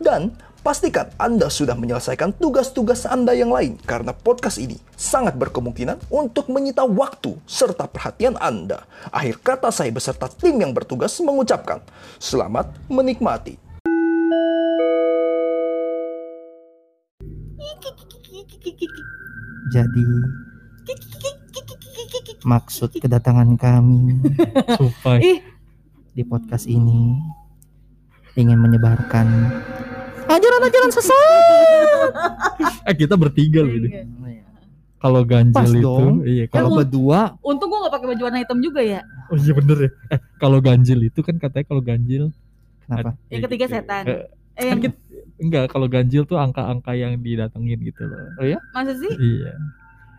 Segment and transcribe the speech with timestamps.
[0.00, 0.32] dan
[0.62, 6.86] pastikan Anda sudah menyelesaikan tugas-tugas Anda yang lain karena podcast ini sangat berkemungkinan untuk menyita
[6.86, 8.86] waktu serta perhatian Anda.
[9.10, 11.82] Akhir kata saya beserta tim yang bertugas mengucapkan
[12.22, 13.58] selamat menikmati.
[19.72, 20.04] Jadi
[22.42, 24.20] maksud kedatangan kami
[26.16, 27.16] di podcast ini
[28.34, 29.26] ingin menyebarkan
[30.24, 32.10] ajaran-ajaran sesat.
[32.82, 33.88] Eh kita bertiga loh ini.
[34.96, 36.16] Kalau Pas ganjil itu, dong.
[36.22, 39.00] iya Kalau kalau berdua untung gua gak pakai baju warna hitam juga ya.
[39.26, 39.90] oh iya bener ya.
[40.08, 42.22] Eh kalau ganjil itu kan katanya kalau ganjil
[42.80, 43.14] kenapa?
[43.28, 44.02] Yang ketiga setan.
[44.04, 44.18] Eh,
[44.52, 45.02] Eh, kan yang kita-
[45.38, 48.20] enggak kalau ganjil tuh angka-angka yang didatengin gitu loh.
[48.36, 48.58] Oh ya?
[48.70, 49.10] masa sih?
[49.12, 49.52] Iya.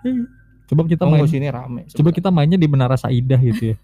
[0.04, 0.24] Iya.
[0.66, 1.88] Coba kita Oh, main sini rame.
[1.88, 3.76] coba kita mainnya di Menara Saidah gitu ya.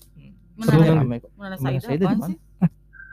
[0.57, 1.31] Seru Menara, rame kok.
[1.35, 2.27] menara Menara Saida Saida di apaan mana?
[2.27, 2.37] sih?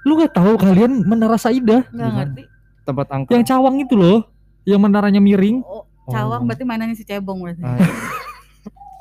[0.06, 2.22] Lu nggak tahu kalian Menara Di mana?
[2.22, 2.42] ngerti.
[2.86, 3.34] Tempat angka.
[3.34, 4.22] yang cawang itu loh,
[4.62, 5.58] yang menaranya miring.
[5.66, 6.46] Oh, cawang Oh.
[6.46, 7.66] berarti mainannya si cebong berarti.
[7.66, 7.90] Ah, iya.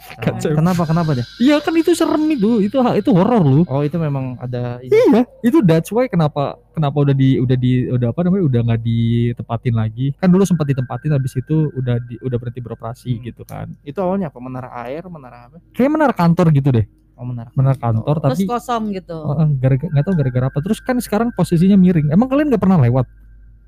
[0.06, 0.54] Kacau.
[0.54, 1.26] kenapa kenapa deh?
[1.38, 3.62] Iya kan itu serem itu, itu itu horor lu.
[3.66, 4.94] Oh itu memang ada ini.
[4.94, 8.82] Iya, itu that's why kenapa kenapa udah di udah di udah apa namanya udah nggak
[8.82, 10.08] ditempatin lagi.
[10.16, 13.22] Kan dulu sempat ditempatin habis itu udah di, udah berhenti beroperasi Hmm.
[13.24, 13.74] gitu kan.
[13.82, 14.38] Itu awalnya apa?
[14.38, 15.58] Menara air, menara apa?
[15.74, 16.86] Kayak menara kantor gitu deh.
[17.16, 17.48] Oh menara.
[17.54, 19.16] Menara kantor Terus tapi kosong gitu.
[19.16, 20.60] Oh, gara-gara nggak tahu gara-gara apa.
[20.60, 22.12] Terus kan sekarang posisinya miring.
[22.12, 23.08] Emang kalian nggak pernah lewat?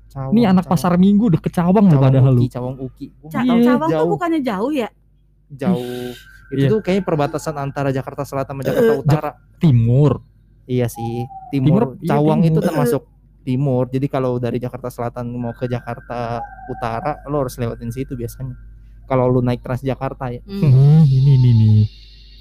[0.08, 0.72] Cawang, Nih anak Cawang.
[0.74, 2.40] pasar Minggu udah ke Cawang loh Cawang padahal lu.
[2.40, 3.06] Uki, Cawang Uki.
[3.14, 4.88] Gua Ca- tahu, cawang tuh jauh, bukannya jauh ya?
[5.50, 6.12] jauh.
[6.48, 6.68] Itu Iya.
[6.68, 9.30] tuh kayaknya perbatasan antara Jakarta Selatan sama Jakarta Eh, Utara.
[9.58, 10.12] Timur.
[10.64, 11.24] Iya sih.
[11.48, 12.48] Timur, Timur, iya, Cawang timur.
[12.50, 13.02] itu termasuk
[13.42, 13.84] timur.
[13.86, 18.56] Jadi kalau dari Jakarta Selatan mau ke Jakarta Utara, lo harus lewatin situ biasanya.
[19.04, 20.40] Kalau lu naik Transjakarta ya.
[20.42, 20.68] Hmm.
[20.68, 21.80] Hmm, ini ini nih.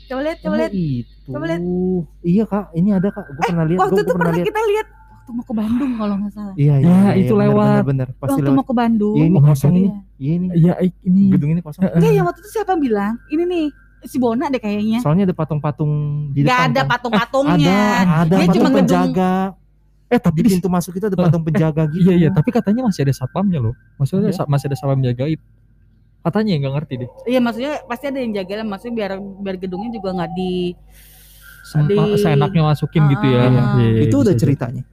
[0.07, 0.72] Coba lihat, coba lihat.
[0.72, 1.28] itu.
[1.28, 1.62] Coba lihat.
[2.22, 3.25] Iya kak, ini ada kak.
[3.29, 3.79] Gue pernah lihat.
[3.79, 4.47] Waktu Gue itu pernah pernah lihat.
[4.47, 4.88] kita lihat
[5.18, 6.53] waktu mau ke Bandung kalau nggak salah.
[6.56, 7.68] Iya, iya, Ya, iya, itu bener, lewat.
[7.68, 8.07] Bener, bener.
[8.13, 8.56] Pasti Waktu lewat.
[8.56, 9.16] mau ke Bandung.
[9.16, 9.78] Iya, ini kosong Iya.
[9.78, 9.90] ini.
[10.17, 10.46] Iya ini.
[10.57, 10.73] Ya
[11.03, 11.23] ini.
[11.29, 11.81] Gedung ini kosong.
[11.85, 13.13] Enggak, yang waktu itu siapa yang bilang?
[13.28, 13.66] Ini nih
[14.03, 15.00] si Bona deh kayaknya.
[15.00, 15.91] Soalnya ada patung-patung
[16.31, 16.67] di Gak depan.
[16.69, 16.88] ada kan.
[16.90, 17.79] patung-patungnya.
[17.97, 19.34] Ada, ada Dia patung cuma gedung- penjaga.
[20.07, 22.00] Eh tapi Di pintu masuk itu ada patung penjaga gitu.
[22.01, 23.75] iya iya, tapi katanya masih ada satpamnya loh.
[23.97, 24.47] Maksudnya Ada?
[24.47, 25.35] masih ada satpam jagain.
[26.27, 27.09] Katanya nggak ngerti deh.
[27.23, 28.65] Iya maksudnya pasti ada yang jaga lah.
[28.67, 30.75] Maksudnya biar biar gedungnya juga nggak di
[31.63, 33.47] Sem- Di- seenaknya masukin gitu ya.
[33.47, 33.51] Ah.
[33.79, 34.41] Iya, iya, itu bisa udah jadi.
[34.43, 34.83] ceritanya.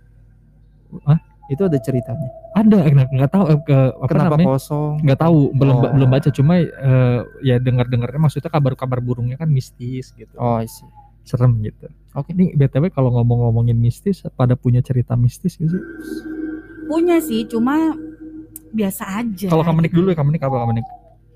[1.07, 1.19] Hah?
[1.45, 2.29] Itu ada ceritanya.
[2.57, 4.47] Ada, nggak nggak tahu eh, ke apa Kenapa namanya?
[4.57, 4.93] kosong?
[5.03, 5.91] Nggak tahu, belum Oh.
[5.93, 6.29] belum baca.
[6.31, 10.87] Cuma eh, ya dengar dengarnya maksudnya kabar-kabar burungnya kan mistis gitu, Oh, see.
[11.23, 11.87] serem gitu.
[12.15, 12.33] Oke.
[12.33, 15.83] Ini btw kalau ngomong-ngomongin mistis, pada punya cerita mistis gitu sih?
[16.85, 17.47] punya sih.
[17.47, 17.97] Cuma
[18.75, 19.47] biasa aja.
[19.47, 20.73] Kalau kamu dulu ya, kamu apa kamu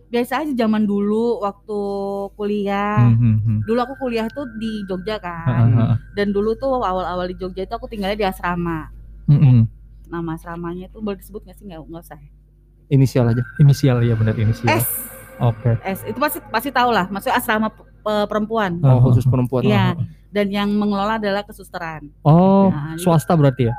[0.08, 1.78] Biasa aja zaman dulu waktu
[2.32, 3.04] kuliah.
[3.06, 3.58] Hmm, hmm, hmm.
[3.62, 5.68] Dulu aku kuliah tuh di Jogja kan.
[5.68, 5.94] ha, ha.
[6.12, 8.88] Dan dulu tuh awal-awal di Jogja itu aku tinggalnya di asrama.
[9.28, 9.62] Hmm, hmm.
[10.08, 11.64] Nama asramanya tuh boleh disebut nggak sih?
[11.64, 12.20] Nggak nggak usah.
[12.88, 13.44] Inisial aja.
[13.58, 14.72] Inisial ya benar inisial.
[14.72, 14.88] S
[15.38, 15.76] Oke.
[15.84, 17.04] S itu pasti pasti tahu lah.
[17.06, 18.80] Maksudnya asrama pe- pe- perempuan.
[18.80, 19.62] Ah, Oh, khusus perempuan.
[19.62, 19.92] Iya.
[20.28, 22.08] Dan yang mengelola adalah kesusteran.
[22.20, 23.74] Oh, Nah, swasta berarti ya?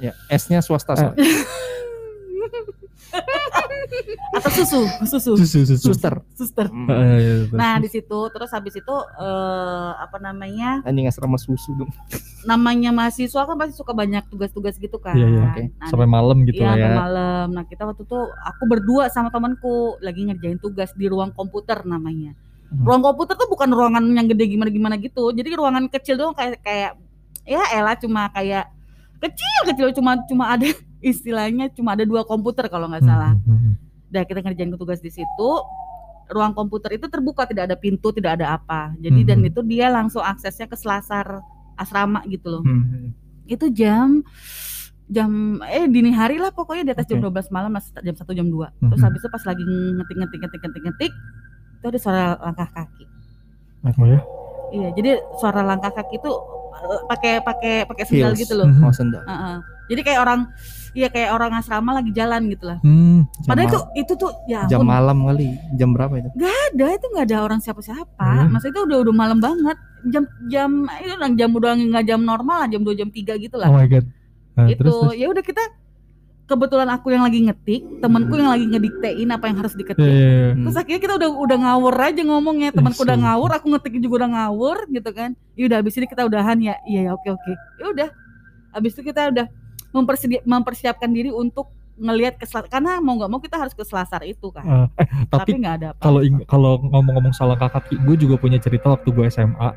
[0.00, 0.96] Ya, S-nya swasta.
[0.96, 1.12] Eh.
[4.36, 5.90] Atau susu, susu, Susu, susu.
[5.90, 6.14] Suster.
[6.32, 6.66] suster.
[6.70, 6.86] Hmm.
[6.86, 7.56] Eh, iya, betul.
[7.58, 11.90] Nah di situ terus habis itu eh, apa namanya Anjing asrama susu dong.
[12.46, 15.18] namanya mahasiswa kan pasti suka banyak tugas-tugas gitu kan.
[15.18, 15.62] Iya, iya, oke.
[15.76, 16.82] Nah, sampai malam gitu iya, lah ya.
[16.86, 17.46] sampai malam.
[17.52, 22.32] Nah kita waktu itu aku berdua sama temanku lagi ngerjain tugas di ruang komputer namanya.
[22.70, 22.86] Hmm.
[22.86, 25.34] Ruang komputer tuh bukan ruangan yang gede gimana-gimana gitu.
[25.34, 26.94] Jadi ruangan kecil doang kayak kayak
[27.42, 28.70] ya elah cuma kayak
[29.18, 33.32] kecil kecil cuma cuma ada istilahnya cuma ada dua komputer kalau nggak salah.
[33.34, 33.74] Hmm, hmm, hmm.
[34.12, 35.50] Nah kita ngerjain tugas di situ.
[36.30, 38.94] Ruang komputer itu terbuka, tidak ada pintu, tidak ada apa.
[39.02, 41.42] Jadi dan itu dia langsung aksesnya ke selasar
[41.74, 42.62] asrama gitu loh.
[42.62, 43.08] Hmm, hmm.
[43.50, 44.22] Itu jam
[45.10, 47.34] jam eh dini hari lah pokoknya di atas jam Oke.
[47.34, 48.90] 12 malam masih jam 1 jam 2.
[48.94, 51.12] Terus habis itu pas lagi ngetik ngetik ngetik ngetik ngetik
[51.80, 53.04] itu ada suara langkah kaki.
[53.98, 54.20] Oh ya?
[54.70, 55.10] Iya, jadi
[55.40, 56.30] suara langkah kaki itu
[56.78, 58.42] eh, pakai pakai pakai sendal Heels.
[58.46, 58.68] gitu loh.
[58.70, 59.24] Oh, sendal.
[59.26, 59.56] Heeh.
[59.90, 60.40] Jadi kayak orang
[60.94, 62.78] iya kayak orang asrama lagi jalan gitu lah.
[62.82, 63.26] Hmm.
[63.46, 65.54] Padahal itu itu tuh ya jam malam kali.
[65.78, 66.28] Jam berapa itu?
[66.36, 68.30] ada itu nggak ada orang siapa-siapa.
[68.46, 68.50] Hmm.
[68.54, 69.76] Maksudnya itu udah udah malam banget.
[70.08, 70.70] Jam jam
[71.02, 73.68] itu orang jam udah nggak jam normal lah, jam 2 jam 3 gitu lah.
[73.68, 74.06] Oh my god.
[74.58, 75.14] Nah, itu terus, terus.
[75.16, 75.62] ya udah kita
[76.50, 80.02] kebetulan aku yang lagi ngetik, temanku yang lagi ngediktein apa yang harus diketik.
[80.02, 80.48] iya, iya.
[80.50, 80.66] Hmm.
[80.66, 84.30] Terus akhirnya kita udah udah ngawur aja ngomongnya, temanku udah ngawur, aku ngetik juga udah
[84.34, 85.30] ngawur gitu kan.
[85.54, 86.74] Ya udah habis ini kita udahan ya.
[86.82, 87.52] Iya ya oke oke.
[87.78, 88.08] Ya udah.
[88.74, 89.46] Habis itu kita udah
[89.90, 91.68] mempersedi- mempersiapkan diri untuk
[92.00, 94.64] ngelihat ke Selasar karena mau nggak mau kita harus ke Selasar itu kan.
[94.64, 96.00] Ah, eh, Tapi tapi nggak ada apa.
[96.00, 99.68] kalau kalau ngomong-ngomong soal kakak gue juga punya cerita waktu gue SMA.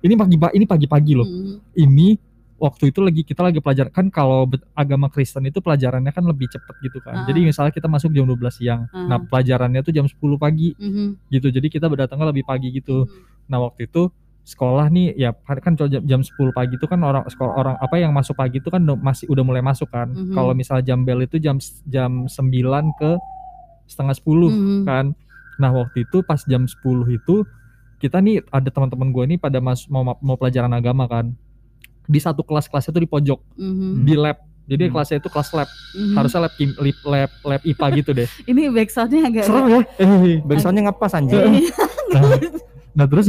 [0.00, 1.24] Ini pagi ini pagi-pagi loh.
[1.24, 1.56] Hmm.
[1.72, 2.16] Ini
[2.60, 6.76] waktu itu lagi kita lagi pelajar kan kalau agama Kristen itu pelajarannya kan lebih cepet
[6.84, 7.24] gitu kan.
[7.24, 7.24] Ah.
[7.24, 8.84] Jadi misalnya kita masuk jam 12 siang.
[8.92, 9.08] Ah.
[9.08, 11.32] Nah, pelajarannya tuh jam 10 pagi Mhm.
[11.32, 11.48] gitu.
[11.48, 13.08] Jadi kita berdatangnya lebih pagi gitu.
[13.08, 13.48] Mhm.
[13.48, 14.12] Nah, waktu itu
[14.50, 15.30] sekolah nih ya
[15.62, 18.58] kan kalau jam, jam 10 pagi itu kan orang sekolah orang apa yang masuk pagi
[18.58, 20.10] itu kan masih udah mulai masuk kan.
[20.10, 20.34] Mhm.
[20.34, 23.10] Kalau misalnya jam bel itu jam jam 9 ke
[23.86, 24.82] setengah 10 Mhm.
[24.82, 25.14] kan.
[25.56, 27.46] Nah, waktu itu pas jam 10 itu
[28.00, 31.30] kita nih ada teman-teman gue nih pada mas mau mau pelajaran agama kan.
[32.04, 34.02] Di satu kelas-kelas itu di pojok Mhm.
[34.02, 34.38] di lab.
[34.66, 34.92] Jadi Hmm.
[34.94, 35.68] kelasnya itu kelas lab.
[35.94, 36.14] Mhm.
[36.14, 38.28] Harusnya lab kim- lab lab, lab IPA gitu deh.
[38.50, 39.80] Ini backsoundnya agak Serem ya?
[39.98, 41.38] Eh, Backsoundnya ngepas anjir.
[41.38, 41.70] Iya.
[42.10, 42.22] nah,
[42.94, 43.26] nah terus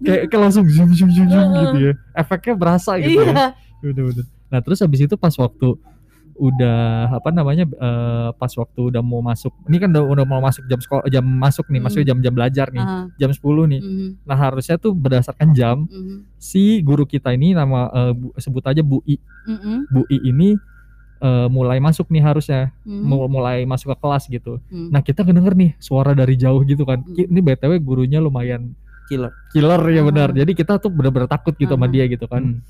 [0.00, 1.92] kayak, kayak langsung zoom zoom zoom zoom gitu ya.
[2.14, 3.24] Efeknya berasa gitu ya.
[3.24, 3.46] Iya.
[3.80, 4.24] Bener, bener.
[4.48, 5.68] Nah terus habis itu pas waktu
[6.36, 6.78] udah
[7.12, 10.78] apa namanya eh, pas waktu udah mau masuk ini kan udah, udah mau masuk jam
[10.78, 11.84] sekolah jam masuk nih Hmm.
[11.84, 13.10] maksudnya jam-jam belajar nih Aha.
[13.12, 14.08] jam 10 nih Mhm.
[14.22, 16.30] nah harusnya tuh berdasarkan jam Mhm.
[16.38, 19.18] si guru kita ini nama eh, Bu- sebut aja Bu I
[19.50, 19.76] Mhm.
[19.90, 20.48] Bu I ini
[21.18, 23.02] eh, mulai masuk nih harusnya Mhm.
[23.02, 24.88] Mul- mulai masuk ke kelas gitu Mhm.
[24.88, 27.14] nah kita kedenger nih suara dari jauh gitu kan Hmm.
[27.14, 28.78] Ki- ini btw gurunya lumayan
[29.08, 29.32] Killer.
[29.50, 30.36] killer ya benar Ah.
[30.36, 31.90] jadi kita tuh bener-bener takut gitu sama Ah.
[31.90, 32.60] dia gitu kan Hmm.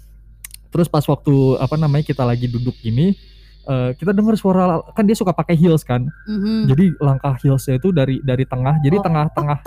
[0.69, 3.19] terus pas waktu apa namanya kita lagi duduk gini
[3.65, 6.67] eh, kita dengar suara kan dia suka pakai heels kan Mhm.
[6.67, 9.59] jadi langkah heelsnya itu dari dari tengah jadi Oh, tengah-tengah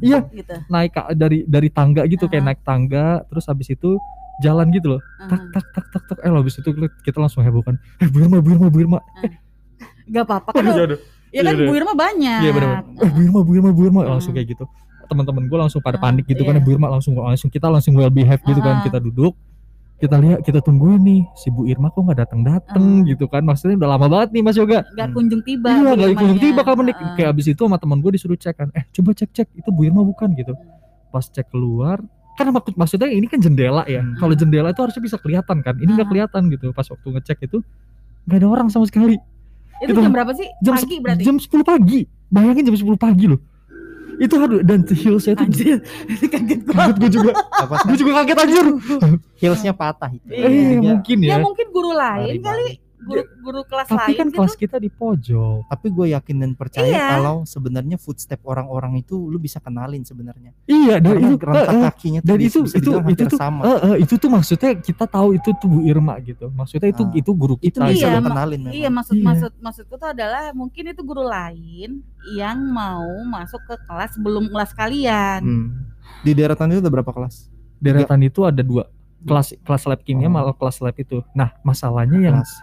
[0.00, 0.54] iya gitu.
[0.66, 2.48] naik dari dari tangga gitu kayak Ah.
[2.48, 3.98] naik tangga terus habis itu
[4.40, 5.52] jalan gitu loh tak Aha.
[5.52, 6.70] tak tak tak tak eh habis itu
[7.02, 8.98] kita langsung heboh kan eh Bu Irma Bu Irma Bu Irma
[10.08, 10.64] Gak apa-apa kan.
[11.30, 12.40] Ya kan Iya, Bu Irma banyak.
[12.42, 12.82] Iya benar.
[12.98, 14.10] Eh Bu Irma Bu Irma Bu Irma Ah.
[14.10, 14.64] langsung kayak gitu.
[15.10, 16.62] Teman-teman gue langsung pada Ah, panik gitu kan iya.
[16.62, 18.82] Bu Irma langsung langsung kita langsung well behave gitu kan Ah.
[18.82, 19.34] kita duduk
[19.96, 23.04] kita lihat kita tungguin nih si Bu Irma kok nggak datang datang Ah.
[23.04, 25.12] gitu kan maksudnya udah lama banget nih Mas Yoga Gak Hmm.
[25.12, 25.68] kunjung tiba.
[25.68, 27.12] iya Bu gak kunjung tiba kamu nih Ah.
[27.14, 29.80] kayak abis itu sama teman gue disuruh cek kan eh coba cek cek itu Bu
[29.82, 30.54] Irma bukan gitu
[31.08, 31.98] pas cek keluar
[32.32, 34.16] kan mak- maksudnya ini kan jendela ya Hmm.
[34.16, 36.10] kalau jendela itu harusnya bisa kelihatan kan ini nggak Ah.
[36.30, 37.58] kelihatan gitu pas waktu ngecek itu
[38.24, 39.18] nggak ada orang sama sekali
[39.80, 40.00] Itu Gitu.
[40.00, 40.44] jam berapa sih?
[40.60, 41.22] jam Pagi berarti.
[41.24, 43.40] jam 10 pagi bayangin jam 10 pagi loh
[44.20, 45.78] itu harus dan heelsnya itu Anjir.
[46.28, 46.74] Kaget gua.
[46.76, 48.66] kaget gue juga Apa gue juga kaget anjir
[49.40, 50.28] heelsnya patah itu.
[50.28, 52.89] Eh Jadinya mungkin Ya ya mungkin guru lain kali.
[53.00, 54.36] Guru guru kelas tapi lain kan gitu.
[54.36, 57.06] kelas kita di pojok Tapi gue yakin dan percaya Iya.
[57.12, 60.52] kalau sebenarnya footstep orang-orang itu lu bisa kenalin sebenarnya.
[60.64, 63.60] iya dan Karena itu rentak eh, eh, kakinya dan itu bisa itu itu tuh sama.
[63.62, 67.16] eh, eh, itu tuh maksudnya kita tahu itu tuh Bu Irma gitu maksudnya itu Ah.
[67.16, 68.74] itu guru itu kita bisa Iya, lu kenalin memang.
[68.74, 69.24] Iya maksud Iya.
[69.24, 71.90] maksud maksudku tuh adalah mungkin itu guru lain
[72.30, 75.40] yang mau masuk ke kelas sebelum kelas kalian.
[75.40, 75.66] Hmm.
[76.20, 77.48] Di deretan itu ada berapa kelas?
[77.76, 78.84] deretan itu ada dua
[79.20, 80.30] kelas kelas lab kimia Oh.
[80.30, 82.60] malah kelas lab itu nah masalahnya yang Kelas.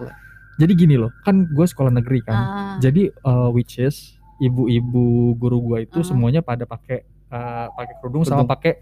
[0.57, 5.57] Jadi gini loh kan gue sekolah negeri kan Ah, Jadi uh, which is ibu-ibu guru
[5.59, 6.05] gua itu Ah.
[6.05, 8.77] semuanya pada pakai uh, pakai kerudung sama pakai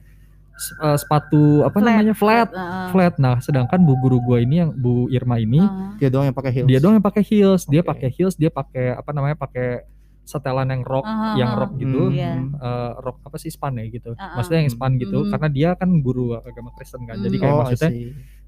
[0.79, 3.15] uh, sepatu apa namanya flat ah, flat.
[3.15, 5.95] Nah, sedangkan bu guru gua ini yang Bu Irma ini ah.
[5.95, 6.67] Dia doang yang pakai heels.
[6.67, 7.87] dia doang yang pakai heels, dia Oke.
[7.87, 9.87] pakai heels, dia pakai apa namanya pakai
[10.25, 12.09] setelan yang rok, Ah, yang rok gitu.
[12.09, 12.57] Hmm.
[12.57, 14.11] Uh, rok apa sih span ya gitu.
[14.15, 14.35] Ah.
[14.35, 15.29] Maksudnya yang span gitu Hmm.
[15.31, 17.15] karena dia kan guru agama Kristen kan.
[17.15, 17.41] Jadi Hmm.
[17.41, 17.89] kayak Oh, maksudnya.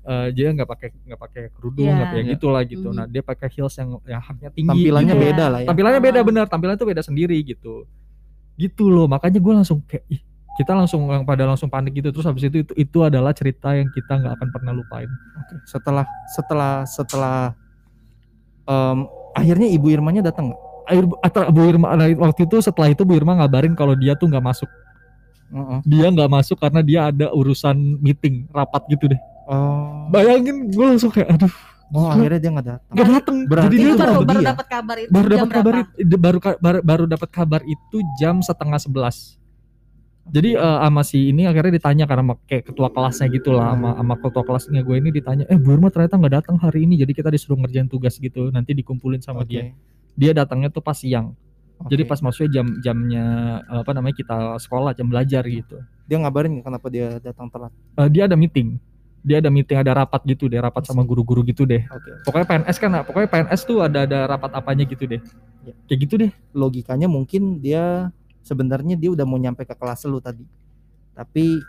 [0.07, 1.95] Uh, dia nggak pakai nggak pakai kerudung, Iya.
[1.99, 2.31] nggak kayak Iya.
[2.33, 2.87] gitulah gitu.
[2.89, 2.95] Mhm.
[2.95, 4.71] Nah, dia pakai heels yang yang haknya tinggi.
[4.71, 5.25] Tampilannya gitu.
[5.27, 5.67] Beda lah ya.
[5.67, 6.25] tampilannya beda Ah.
[6.25, 7.83] bener tampilannya tuh beda sendiri gitu
[8.55, 10.17] gitu loh makanya gue langsung kayak ih
[10.57, 13.85] kita langsung yang pada langsung panik gitu terus habis itu itu, itu adalah cerita yang
[13.93, 15.05] kita nggak akan pernah lupain
[15.37, 15.61] Oke.
[15.69, 16.01] Setelah
[16.33, 17.53] setelah setelah
[18.65, 20.61] em, akhirnya Ibu Irmanya datang nggak?
[20.87, 24.25] Air atau Bu Irma nah, waktu itu setelah itu Bu Irma ngabarin kalau dia tuh
[24.25, 24.69] nggak masuk
[25.53, 25.79] Heeh.
[25.85, 30.11] dia nggak masuk karena dia ada urusan meeting rapat gitu deh Oh.
[30.11, 31.55] bayangin gue langsung kayak aduh
[31.87, 32.91] Oh, akhirnya dia nggak datang.
[32.91, 34.49] nggak dateng Berarti jadi dia baru baru dia.
[34.51, 38.75] dapat kabar itu baru dapat kabar itu baru baru, baru dapat kabar itu jam setengah
[38.75, 39.39] sebelas
[40.27, 43.95] jadi eh, sama si ini akhirnya ditanya karena sama kayak ketua kelasnya gitu lah sama
[43.95, 47.11] sama ketua kelasnya gue ini ditanya eh Bu Irma ternyata nggak datang hari ini jadi
[47.15, 49.55] kita disuruh ngerjain tugas gitu nanti dikumpulin sama Oke.
[49.55, 49.71] dia
[50.11, 51.31] dia datangnya tuh pas siang
[51.87, 52.11] jadi Oke.
[52.11, 53.25] pas maksudnya jam jamnya
[53.63, 57.71] apa namanya kita sekolah jam belajar gitu dia ngabarin kenapa dia datang telat.
[57.99, 58.75] Eh, dia ada meeting
[59.27, 62.23] dia ada meeting ada rapat gitu deh rapat sama guru-guru gitu deh Oke.
[62.23, 65.19] pokoknya PNS kan pokoknya PNS tuh ada ada rapat apanya gitu deh
[65.61, 65.75] Ya.
[65.83, 68.07] kayak gitu deh Logikanya mungkin dia
[68.39, 70.47] sebenarnya dia udah mau nyampe ke kelas lu tadi.
[71.11, 71.59] Tapi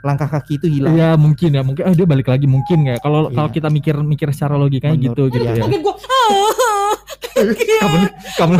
[0.00, 0.94] langkah kaki itu hilang.
[0.94, 3.02] Iya mungkin ya mungkin ah dia balik lagi mungkin nggak ya?
[3.02, 3.34] kalau Iya.
[3.34, 5.58] kalau kita mikir mikir secara logikanya Menurut- gitu gitu iya.
[5.58, 5.94] ya Kaget gua.
[7.80, 7.96] Kamu
[8.38, 8.54] kamu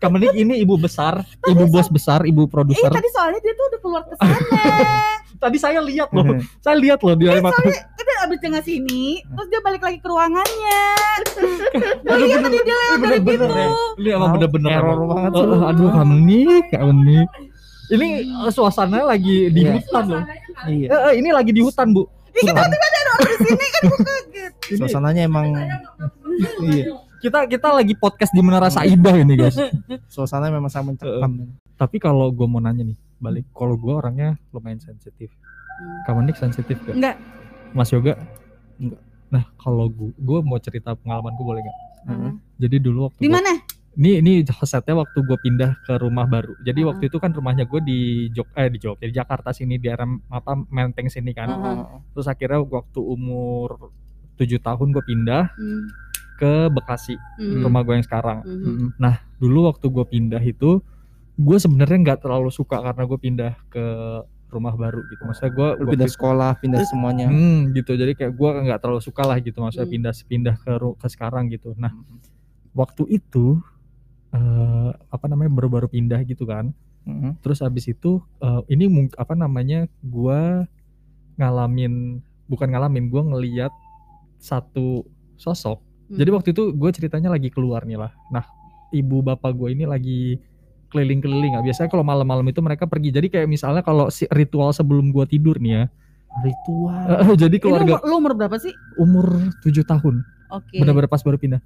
[0.00, 3.64] kamu nih ini ibu besar ibu bos besar ibu Eh produser tadi soalnya dia tuh
[3.68, 4.34] udah keluar ke sana.
[5.40, 6.24] Tadi saya lihat loh
[6.64, 10.84] saya lihat loh dia lewat dia abis dengan sini, terus dia balik lagi ke ruangannya.
[12.04, 13.44] Oh iya bener- tadi dia lewat dari gitu.
[13.48, 13.68] ya.
[13.96, 17.22] ini emang bener-bener error banget Oh, aduh kamu nih kamu nih
[17.90, 19.72] ini eh, suasananya lagi di Iya.
[19.74, 20.22] hutan loh
[20.62, 20.86] Iya.
[20.86, 22.68] Eh, eh, ini lagi di hutan bu hutan.
[22.70, 24.52] Di sini kan kaget.
[24.68, 25.46] Ini- Suasananya emang
[26.62, 26.84] iya.
[27.18, 29.56] kita kita lagi podcast di Menara Saidah ini guys
[30.06, 31.32] Suasananya memang sangat mencekam.
[31.74, 35.28] tapi kalau gue mau nanya nih balik kalau gue orangnya lumayan sensitif
[36.02, 37.16] kamu nih sensitif gak Enggak.
[37.70, 38.16] Mas Yoga
[38.76, 39.00] Enggak.
[39.28, 42.32] nah kalau gue gue mau cerita pengalamanku boleh nggak Heeh.
[42.58, 43.52] jadi dulu waktu Di mana?
[43.92, 46.88] ini ini setnya waktu gue pindah ke rumah baru jadi Heeh.
[46.88, 47.98] waktu itu kan rumahnya gue di
[48.30, 51.76] Jog eh di Jogja di Jakarta sini di daerah apa Menteng sini kan Heeh.
[52.10, 53.92] terus akhirnya waktu umur
[54.34, 55.84] tujuh tahun gue pindah Hmm.
[56.36, 57.60] ke Bekasi Hmm.
[57.60, 58.88] rumah gue yang sekarang Hmm.
[59.36, 60.80] dulu waktu gue pindah itu
[61.40, 63.84] gue sebenarnya nggak terlalu suka karena gue pindah ke
[64.50, 67.30] rumah baru gitu maksudnya gue pindah sekolah, pindah semuanya.
[67.30, 69.94] hmm, gitu jadi kayak gue nggak terlalu suka lah gitu maksudnya Hmm.
[69.94, 71.94] pindah pindah ke ke sekarang gitu nah
[72.74, 73.62] waktu itu
[74.30, 76.70] eh apa namanya baru-baru pindah gitu kan
[77.06, 77.32] Heeh.
[77.40, 80.40] terus habis itu eh, ini apa namanya gue
[81.34, 83.72] ngalamin bukan ngalamin gue ngeliat
[84.38, 85.06] satu
[85.36, 85.78] sosok
[86.10, 86.18] Hmm.
[86.18, 88.42] jadi waktu itu gue ceritanya lagi keluar nih lah nah
[88.90, 90.42] ibu bapak gue ini lagi
[90.90, 95.14] keliling-keliling ah biasanya kalau malam-malam itu mereka pergi jadi kayak misalnya kalau si ritual sebelum
[95.14, 95.84] gue tidur nih ya
[96.30, 97.34] Ritual.
[97.42, 98.70] jadi keluarga umur, lu umur berapa sih?
[98.98, 99.26] umur
[99.66, 100.78] tujuh tahun Oke.
[100.78, 101.62] benar-benar pas baru pindah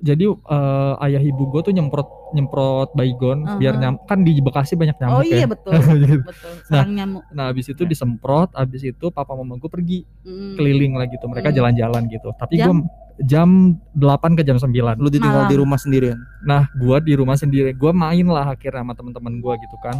[0.00, 3.80] jadi eh, ayah ibu gue tuh nyemprot nyemprot baygon biar Aha.
[3.80, 5.72] nyam kan di Bekasi banyak nyamuk Oh iya ya betul.
[5.98, 6.20] Gitu.
[6.20, 6.52] betul.
[6.64, 7.22] Sarang nyamuk.
[7.28, 10.54] nah habis itu disemprot habis itu papa mama gue pergi Hmm.
[10.54, 11.56] keliling lah gitu mereka Hmm.
[11.56, 12.74] jalan-jalan gitu tapi gue
[13.20, 13.48] jam
[13.92, 15.50] 8 ke jam 9 Lu ditinggal Malam.
[15.50, 16.18] di rumah sendirian.
[16.40, 19.98] nah gua di rumah sendiri gua main lah akhirnya sama teman-teman gua gitu kan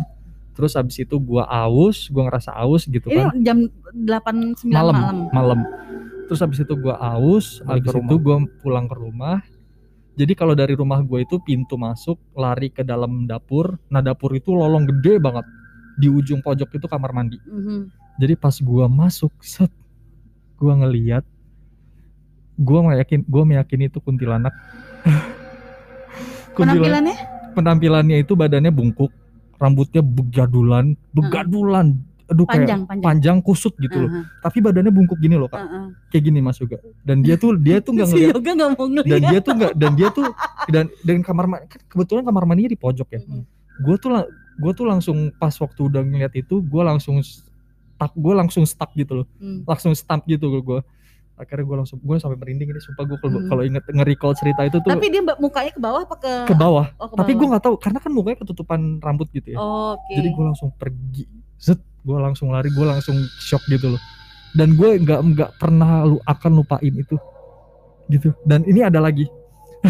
[0.52, 3.58] terus habis itu gua aus gua ngerasa aus gitu Ini kan jam
[3.90, 5.16] 8 9 malam malam.
[5.32, 5.60] malam
[6.24, 9.42] terus habis itu gua aus Balik habis itu gua pulang ke rumah
[10.18, 13.78] jadi kalau dari rumah gua itu pintu masuk lari ke dalam dapur.
[13.86, 15.46] Nah dapur itu lolong gede banget.
[15.94, 17.38] Di ujung pojok itu kamar mandi.
[17.46, 17.94] Mhm.
[18.18, 19.70] jadi pas gua masuk set
[20.58, 21.22] gua ngeliat
[22.58, 24.50] gua meyakin gua meyakini itu kuntilanak.
[26.58, 27.38] Penampilannya?
[27.58, 29.10] penampilannya itu badannya bungkuk
[29.58, 31.98] rambutnya begadulan begadulan
[32.28, 33.04] aduh kayak panjang, panjang.
[33.04, 35.80] panjang kusut gitu loh Aha, tapi badannya bungkuk gini loh kak aha.
[36.08, 38.86] kayak gini mas juga dan dia tuh dia tuh nggak Si ngeliat Yoga nggak mau
[39.02, 40.26] dan dia tuh nggak dan dia tuh
[40.66, 43.42] dan dan kamar mandi kan kebetulan kamar mandinya di pojok ya Mhm.
[43.78, 44.10] gue tuh
[44.54, 49.12] gue tuh langsung pas waktu udah ngeliat itu gue langsung stuck gue langsung stuck gitu
[49.14, 49.64] loh Hmm.
[49.64, 50.80] langsung stamp gitu gue
[51.34, 53.48] akhirnya gue langsung gue sampai merinding ini sumpah gue kalau Hmm.
[53.48, 56.32] kalau inget nge-recall cerita itu tuh Tapi dia mukanya ke bawah apa ke?
[56.44, 57.48] ke bawah Oh, ke tapi gue bawah.
[57.48, 60.12] nggak tahu karena kan mukanya ketutupan rambut gitu ya Oke.
[60.12, 64.02] jadi gue langsung pergi zet gue langsung lari gue langsung shock gitu loh
[64.52, 67.18] dan gue nggak nggak pernah lu akan lupain itu
[68.08, 69.28] gitu dan ini ada lagi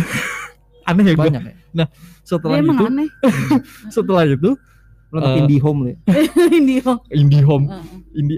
[0.85, 1.87] aneh ya gue Banyak ya.
[2.23, 3.09] setelah Dia emang itu aneh.
[3.95, 4.51] setelah itu
[5.09, 5.97] anak Eh, indie home lu ya.
[6.59, 7.01] Ini oh.
[7.09, 7.85] IndiHome Heeh.
[8.15, 8.35] Indi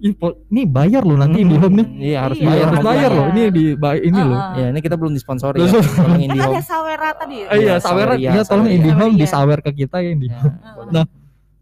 [0.00, 2.66] Ih, po- ini bayar loh nanti IndiHome nih Iya, harus Iya, bayar.
[2.68, 4.54] harus bayar loh ini di bay- ini loh Heeh.
[4.56, 5.66] Ya, ini kita belum disponsori ya.
[5.68, 6.62] Tolong Kan indie ada home.
[6.62, 7.36] Sawera tadi.
[7.40, 8.66] Eh, iya Iya, sawer Saweria, ya tolong.
[8.68, 9.18] IndiHome Saweria.
[9.18, 10.38] disawer ke kita ya Indi Ya.
[10.38, 10.86] Heeh.
[10.92, 11.04] Nah,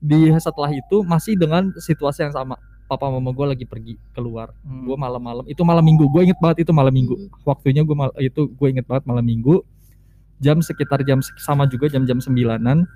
[0.00, 2.56] di setelah itu masih dengan situasi yang sama.
[2.90, 4.50] Papa mama gue lagi pergi keluar.
[4.66, 4.82] Hmm.
[4.82, 7.14] gue malam-malam itu malam minggu gue inget banget itu malam minggu.
[7.14, 7.46] Mhm.
[7.46, 9.62] waktunya gue mal- itu gue inget banget malam minggu
[10.42, 12.88] jam sekitar jam sama juga jam-jam sembilanan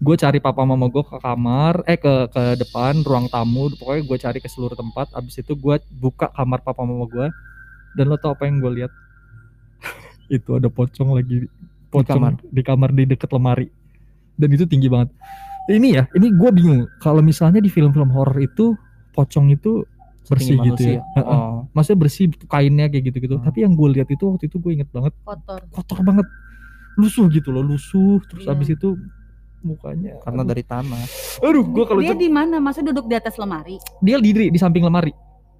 [0.00, 4.18] gue cari papa mama gue ke kamar eh ke ke depan ruang tamu pokoknya gue
[4.22, 5.12] cari ke seluruh tempat.
[5.12, 7.26] Abis itu gue buka kamar papa mama gue
[7.98, 8.92] dan lo tau apa yang gue lihat?
[10.30, 11.50] Itu ada pocong lagi
[11.90, 12.32] pocong kamar.
[12.38, 13.66] di kamar di deket lemari.
[14.40, 15.12] Dan itu tinggi banget
[15.68, 18.72] ini ya ini gue bingung kalau misalnya di film-film horor itu
[19.10, 19.84] pocong itu
[20.22, 21.26] bersih Setinggi gitu ya manusia.
[21.26, 21.66] Oh.
[21.70, 23.44] maksudnya bersih kainnya kayak gitu-gitu Hmm.
[23.44, 25.60] tapi yang gue lihat itu waktu itu gue inget banget Kotor.
[25.68, 26.26] kotor banget
[26.96, 28.50] lusuh gitu loh lusuh terus Iya.
[28.50, 28.94] habis itu
[29.60, 31.02] mukanya Karena aduh, dari tanah.
[31.38, 32.56] aduh gue kalau dia itu- di mana?
[32.58, 33.76] Masa duduk di atas lemari?
[34.00, 35.12] dia diri di samping lemari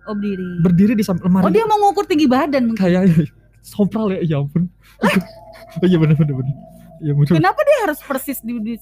[0.03, 0.47] Oh berdiri.
[0.61, 2.79] berdiri di samping lemari Oh dia mau ngukur tinggi badan mungkin.
[2.79, 3.11] kayak
[3.63, 4.71] sompral ya ya ampun
[5.85, 6.55] iya bener bener bener
[7.01, 8.77] ya bener Kenapa dia harus persis di di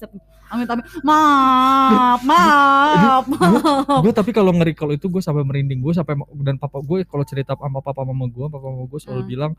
[0.48, 0.84] Amit amit.
[1.02, 4.00] Maaf, maaf, maaf.
[4.00, 7.52] gue tapi kalau nge-recall itu gue sampai merinding gue sampai dan papa gue kalau cerita
[7.52, 9.28] sama papa mama gue papa mama gue selalu Hmm.
[9.28, 9.52] bilang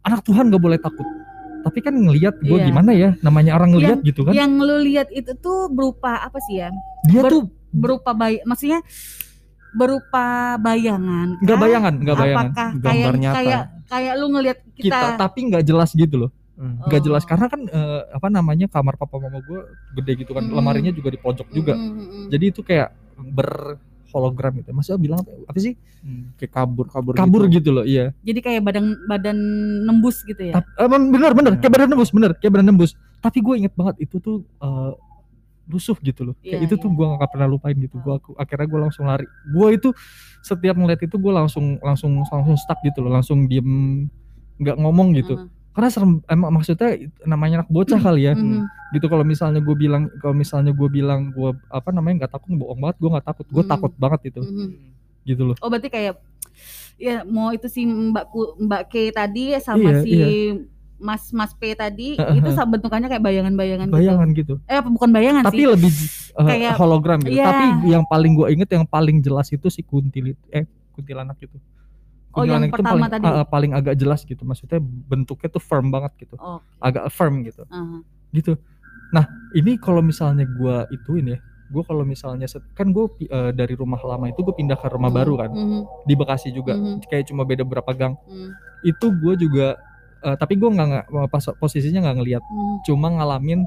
[0.00, 1.04] anak Tuhan gak boleh takut
[1.60, 2.66] tapi kan ngelihat gue Iya.
[2.66, 6.56] gimana ya namanya orang ngelihat gitu kan Yang lu lihat itu tuh berupa apa sih
[6.58, 6.72] ya?
[7.04, 8.80] dia ber- tuh berupa bay maksudnya
[9.70, 10.24] berupa
[10.56, 11.62] bayangan Nggak kah?
[11.62, 12.46] bayangan, nggak bayangan.
[12.48, 13.36] apakah Gambar kayak nyata.
[13.36, 16.76] kayak kayak lu ngelihat kita, kita tapi nggak jelas gitu loh Hmm.
[16.84, 17.04] nggak Oh.
[17.06, 19.60] jelas karena kan eh, apa namanya kamar papa mama gue
[19.96, 20.52] gede gitu kan Mm.
[20.52, 22.26] lemarinya juga di pojok juga Mm, mm, mm.
[22.28, 26.32] jadi itu kayak berhologram gitu maksudnya bilang apa, apa sih Hmm.
[26.34, 27.12] Kayak kabur kabur.
[27.12, 27.60] kabur gitu.
[27.60, 29.36] gitu, loh iya jadi kayak badan badan
[29.84, 31.60] nembus gitu ya Tap- eh, bener bener Hmm.
[31.60, 34.92] kayak badan nembus bener kayak badan nembus tapi gue inget banget itu tuh eh,
[35.66, 36.82] rusuh gitu loh kayak Iya, itu iya.
[36.82, 39.88] tuh gue gak pernah lupain gitu gue aku akhirnya gue langsung lari gue itu
[40.40, 44.08] setiap ngeliat itu gue langsung langsung langsung stuck gitu loh langsung diem
[44.56, 46.92] nggak ngomong gitu Uh, karena serem emang maksudnya
[47.24, 48.68] namanya anak bocah kali ya mhm.
[48.92, 52.76] gitu kalau misalnya gue bilang kalau misalnya gue bilang gue apa namanya nggak takut bohong
[52.78, 53.72] banget gue nggak takut gue Hmm.
[53.72, 54.68] takut banget itu Mhm.
[55.24, 56.20] gitu loh oh berarti kayak
[57.00, 60.12] ya mau itu si mbakku mbak K tadi sama Iya, si
[61.00, 64.68] Mas Mas P tadi Heeh, itu sama bentukannya kayak bayangan-bayangan bayangan gitu gitu.
[64.68, 65.72] Eh apa bukan bayangan tapi sih.
[65.72, 65.92] lebih
[66.36, 67.48] uh, Kayak- hologram gitu iya.
[67.48, 71.56] tapi yang paling gue inget yang paling jelas itu si kuntilit eh kuntilanak gitu
[72.30, 73.24] Oh, yang pertama paling, tadi?
[73.26, 74.42] uh, paling agak jelas gitu.
[74.42, 76.34] Maksudnya bentuknya tuh firm banget gitu.
[76.38, 77.66] Oh, agak firm gitu.
[77.66, 78.00] Aha.
[78.30, 78.54] gitu.
[79.10, 81.38] Nah ini kalau misalnya gue ituin ya
[81.70, 83.06] gue kalau misalnya kan gue
[83.54, 85.50] dari rumah lama itu gue pindah ke rumah Mhm, baru kan?
[85.50, 86.74] mhm, di Bekasi juga.
[86.74, 87.06] Mhm.
[87.06, 88.14] kayak cuma beda berapa gang.
[88.26, 88.48] Mhm,
[88.84, 89.66] itu gue juga
[90.20, 92.74] eh, tapi gue nggak nggak- pas posisinya nggak ngelihat mhm.
[92.84, 93.64] cuma ngalamin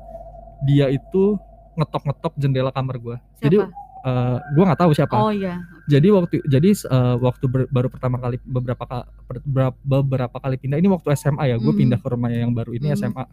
[0.61, 1.35] dia itu
[1.73, 3.57] ngetok-ngetok jendela kamar gue jadi
[4.03, 5.15] Eh, gue nggak tahu siapa.
[5.15, 5.63] Oh iya.
[5.83, 10.55] jadi waktu jadi eh, waktu ber- baru pertama kali beberapa ka- per- berapa, beberapa kali
[10.55, 11.79] pindah ini waktu SMA ya gue Mhm.
[11.79, 13.23] pindah ke rumahnya yang baru ini Mhm, SMA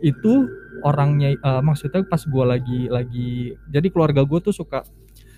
[0.00, 0.32] itu
[0.80, 3.30] orangnya eh, maksudnya pas gue lagi lagi
[3.66, 4.84] jadi keluarga gue tuh suka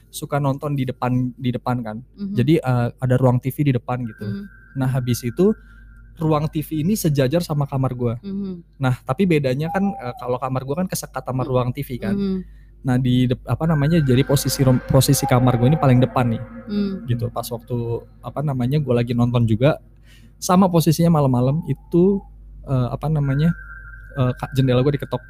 [0.09, 1.97] suka nonton di depan di depan kan.
[2.12, 4.26] Mhm, jadi eh, ada ruang TV di depan gitu.
[4.26, 4.45] Mhm,
[4.76, 5.54] Nah habis itu
[6.16, 8.14] ruang TV ini sejajar sama kamar gua.
[8.21, 12.12] mhm, Nah tapi bedanya kan eh, kalau kamar gua kan kesekat sama ruang TV kan.
[12.12, 12.38] mhm,
[12.81, 16.95] Nah di apa namanya jadi posisi rom- posisi kamar gua ini paling depan nih mhm.
[17.11, 17.29] gitu.
[17.29, 17.77] Pas waktu
[18.25, 19.77] apa namanya gua lagi nonton juga
[20.41, 22.25] sama posisinya malam-malam itu
[22.65, 23.53] eh, apa namanya
[24.17, 25.21] eh, ka- jendela gua diketok.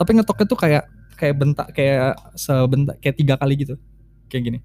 [0.00, 0.84] Tapi ngetoknya tuh kayak
[1.14, 3.74] kayak bentak kayak sebentak kayak tiga kali gitu
[4.32, 4.58] kayak gini.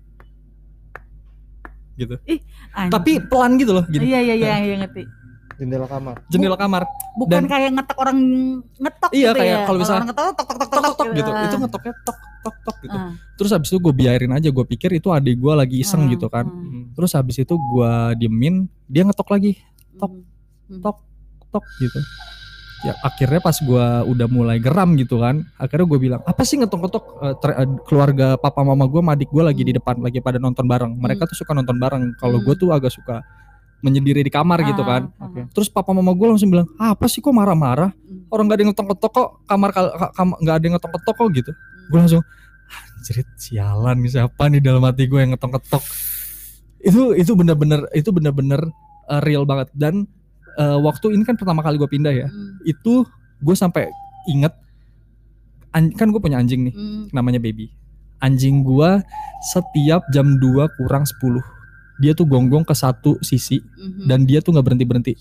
[2.71, 2.91] Anjing.
[2.95, 4.07] Tapi pelan gitu loh gini.
[4.07, 5.03] Iya iya iya iya ngerti.
[5.57, 6.15] Jendela kamar.
[6.27, 6.83] Jendela kamar.
[7.17, 8.17] Bukan Dan- kayak ngetok orang
[8.77, 9.65] ngetok Iya, gitu kayak ya.
[9.65, 11.29] kalau misalnya orang ngetok tok tok tok tok tok tok gitu.
[11.31, 11.43] Ah.
[11.43, 12.97] Itu ngetoknya tok tok tok gitu.
[12.97, 16.11] Ah, Terus habis itu gue biarin aja, gue pikir itu adik gue lagi iseng Ah,
[16.11, 16.45] gitu kan.
[16.45, 16.83] ah.
[16.93, 19.57] Terus habis itu gue diemin, dia ngetok lagi,
[19.95, 20.11] tok,
[20.69, 20.79] Mhm.
[20.79, 20.97] tok,
[21.49, 21.99] tok gitu.
[22.79, 27.03] Ya akhirnya pas gue udah mulai geram gitu kan, akhirnya gue bilang apa sih ngetok-ngetok
[27.19, 27.35] eh,
[27.83, 30.95] keluarga papa mama gue, sama adik gue lagi di depan, lagi pada nonton bareng.
[30.95, 32.15] Mereka tuh suka nonton bareng.
[32.15, 32.61] Kalau gue Hmm.
[32.63, 33.19] tuh agak suka
[33.79, 35.01] menyendiri di kamar gitu Ah, kan.
[35.15, 35.41] ah, Oke.
[35.51, 37.95] Terus papa mama gue langsung bilang apa sih kok marah-marah?
[37.95, 38.27] Mhm.
[38.27, 39.69] Orang gak ada yang ngetok-ngetok kok kamar
[40.11, 41.51] kam- nggak ada yang ngetok-ngetok kok gitu.
[41.87, 42.23] Gue langsung
[42.69, 45.83] anjir sialan nih siapa nih dalam hati gue yang ngetok-ngetok.
[46.79, 48.61] Itu itu bener-bener itu bener-bener
[49.05, 50.03] uh, real banget dan
[50.55, 52.27] uh, waktu ini kan pertama kali gue pindah ya.
[52.27, 52.63] Mhm.
[52.65, 53.07] Itu
[53.39, 53.87] gue sampai
[54.25, 54.51] inget
[55.71, 57.01] an- kan gue punya anjing nih Mhm.
[57.11, 57.71] namanya baby.
[58.19, 58.99] Anjing gua
[59.47, 61.39] setiap jam 2 kurang 10
[61.99, 64.07] dia tuh gonggong ke satu sisi Mhm.
[64.07, 65.13] dan dia tuh nggak berhenti berhenti.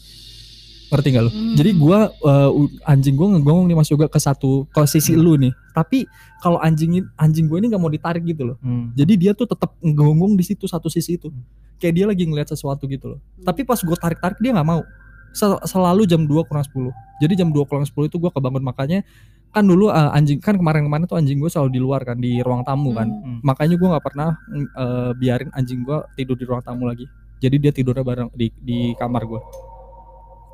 [0.89, 1.31] Ngerti gak lu?
[1.31, 1.53] Mhm.
[1.53, 2.49] Jadi gua uh,
[2.83, 5.21] anjing gua ngegonggong nih Mas Yoga ke satu ke sisi Hmm.
[5.21, 5.53] lu nih.
[5.71, 8.57] Tapi kalau anjing anjing gua ini nggak mau ditarik gitu loh.
[8.59, 8.89] Hmm.
[8.97, 11.29] Jadi dia tuh tetap ngegonggong di situ satu sisi itu.
[11.77, 13.21] Kayak dia lagi ngeliat sesuatu gitu loh.
[13.21, 13.45] Mhm.
[13.45, 14.81] Tapi pas gua tarik-tarik dia nggak mau.
[15.29, 16.89] Sel- selalu jam 2 kurang 10.
[17.21, 19.05] Jadi jam 2 kurang 10 itu gua kebangun makanya
[19.49, 22.63] kan dulu uh, anjing kan kemarin-kemarin tuh anjing gua selalu di luar kan di ruang
[22.63, 23.09] tamu kan.
[23.09, 23.23] Mhm.
[23.25, 23.39] Hmm.
[23.43, 24.31] Makanya gua nggak pernah
[24.77, 27.09] uh, biarin anjing gua tidur di ruang tamu lagi.
[27.39, 29.41] Jadi dia tidurnya bareng di di kamar gua.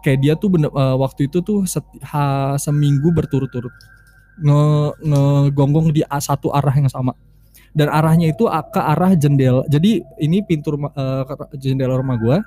[0.05, 3.73] Kayak dia tuh bener, uh, waktu itu tuh set- ha- seminggu berturut-turut
[4.35, 4.63] nge
[5.01, 7.17] ngegonggong di satu arah yang sama.
[7.75, 9.67] Dan arahnya itu ke arah jendela.
[9.67, 11.27] Jadi ini pintu rumah uh,
[11.59, 12.39] jendela rumah gua.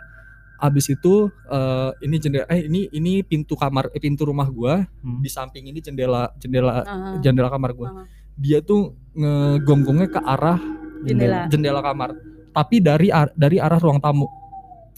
[0.58, 1.14] Abis itu
[1.46, 5.22] uh, ini jendela eh ini ini pintu kamar eh, pintu rumah gua Hmm.
[5.22, 8.06] di samping ini jendela jendela Ah, jendela kamar gua ah.
[8.34, 10.58] dia tuh ngegonggongnya ke arah
[11.00, 11.46] Jendela.
[11.48, 12.18] jendela kamar
[12.50, 14.26] tapi dari ar- dari arah ruang tamu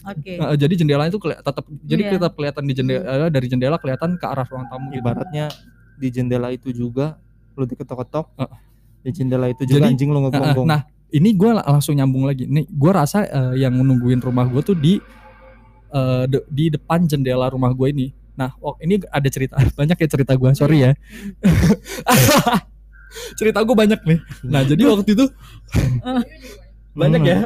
[0.02, 0.40] Oke.
[0.40, 2.12] Nah, jadi jendelanya itu keli- tetap jadi Iya.
[2.16, 5.04] tetap kelihatan di jendela eh, dari jendela kelihatan ke arah ruang tamu gitu.
[5.04, 5.46] Ibaratnya
[5.94, 7.20] di jendela itu juga
[7.54, 8.26] lu diketok-ketok.
[8.40, 8.52] Eh.
[9.02, 10.64] Di jendela itu juga Jadi, anjing lu ngegonggong.
[10.66, 14.72] nah ini gue langsung nyambung lagi nih gue rasa eh, yang menungguin rumah gue tuh
[14.74, 15.04] di
[15.90, 18.08] eh, de- di depan jendela rumah gue ini.
[18.38, 20.92] Nah oh, ini ada cerita banyak ya cerita gue sorry ya.
[23.34, 24.20] Cerita gue banyak nih.
[24.46, 25.26] Nah jadi waktu itu
[27.02, 27.38] banyak ya.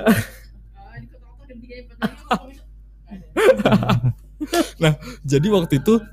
[4.79, 6.03] Nah jadi waktu itu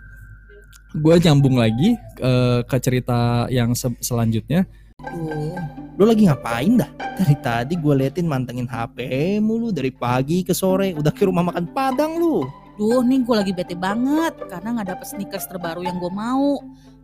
[0.90, 4.66] gue nyambung lagi eh, ke cerita yang se- selanjutnya
[5.08, 5.56] Tuh,
[5.96, 6.90] Lu lagi ngapain dah?
[7.20, 10.96] Dari tadi gue liatin mantengin HP mulu dari pagi ke sore.
[10.96, 12.44] Udah ke rumah makan Padang lu.
[12.80, 16.60] Duh, nih gue lagi bete banget karena nggak dapet sneakers terbaru yang gue mau.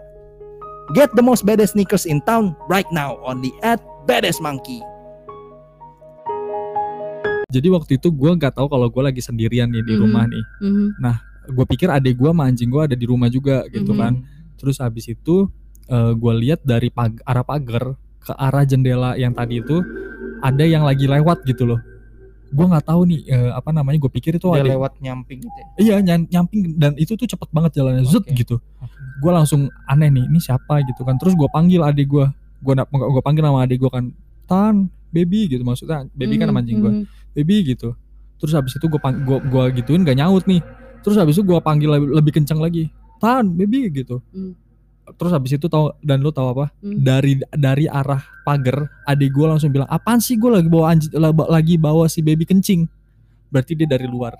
[0.92, 4.82] Get the most badass sneakers in town right now only at Badass Monkey.
[7.50, 10.02] Jadi waktu itu gue nggak tahu kalau gue lagi sendirian nih di Mhm.
[10.02, 10.44] rumah nih.
[10.62, 10.88] Mhm.
[11.50, 13.98] Gue pikir adik gue sama anjing gue ada di rumah juga gitu Mhm.
[13.98, 14.14] kan.
[14.58, 15.50] Terus habis itu
[15.90, 19.82] gue lihat dari pag- arah pagar ke arah jendela yang tadi itu
[20.42, 21.82] ada yang lagi lewat gitu loh.
[22.50, 23.98] Gue nggak tahu nih eh, apa namanya.
[24.02, 25.68] Gue pikir itu Dia ada lewat nyamping gitu ya.
[25.78, 28.34] Iya nyam- nyamping dan itu tuh cepet banget jalannya zut Oke.
[28.34, 28.58] gitu.
[29.22, 31.20] Gue langsung aneh nih, ini siapa gitu kan.
[31.22, 32.26] Terus gue panggil adik gue,
[32.60, 34.10] gue gue panggil nama adik gue kan,
[34.50, 36.10] Tan, baby gitu maksudnya.
[36.12, 37.04] Baby kan nama anjing gue, Mhm.
[37.36, 37.94] baby gitu.
[38.40, 40.64] Terus habis itu gue gua, gua gituin gak nyaut nih.
[41.04, 42.88] Terus habis itu gue panggil lebih, lebih kencang lagi,
[43.20, 44.24] Tan, baby gitu.
[44.32, 44.56] Hmm.
[45.12, 46.66] Terus habis itu tahu dan lu tahu apa?
[46.78, 47.00] Hmm.
[47.00, 51.12] Dari dari arah pagar, adik gue langsung bilang, apaan sih gue lagi bawa anjing,
[51.48, 52.86] lagi bawa si baby kencing.
[53.48, 54.38] Berarti dia dari luar.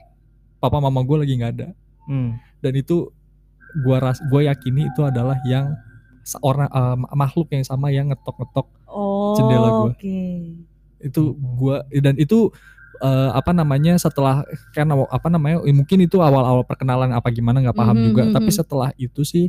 [0.58, 1.68] Papa mama gue lagi nggak ada
[2.04, 2.36] Hmm.
[2.58, 3.14] dan itu
[3.80, 5.78] gua ras gua yakini itu adalah yang
[6.22, 9.92] seorang eh, makhluk yang sama yang ngetok-ngetok Oh, Jendela gua.
[9.92, 10.58] Oke.
[11.00, 11.22] itu
[11.56, 12.50] gua dan itu
[12.98, 17.62] eh, apa namanya setelah kan aw- apa namanya eh, mungkin itu awal-awal perkenalan apa gimana
[17.62, 18.58] nggak paham Mhm, juga mhm, tapi mhm.
[18.58, 19.48] setelah itu sih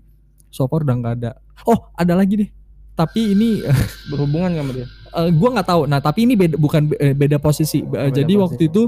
[0.51, 1.31] so far udah nggak ada
[1.65, 2.51] oh ada lagi deh
[2.93, 3.65] tapi ini
[4.11, 4.87] Berhubungan gak sama dia?
[5.17, 8.43] eh, gua nggak tahu nah tapi ini beda bukan eh, beda posisi beda jadi posisi.
[8.43, 8.83] waktu itu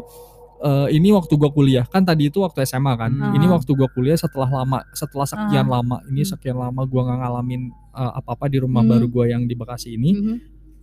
[0.61, 3.33] eh, ini waktu gua kuliah kan tadi itu waktu SMA kan Hmm.
[3.33, 6.31] ini waktu gua kuliah setelah lama setelah sekian lama ini Hmm.
[6.31, 8.90] sekian lama gua nggak ngalamin eh, apa-apa di rumah Hmm.
[8.90, 10.37] baru gua yang di Bekasi ini Mhm.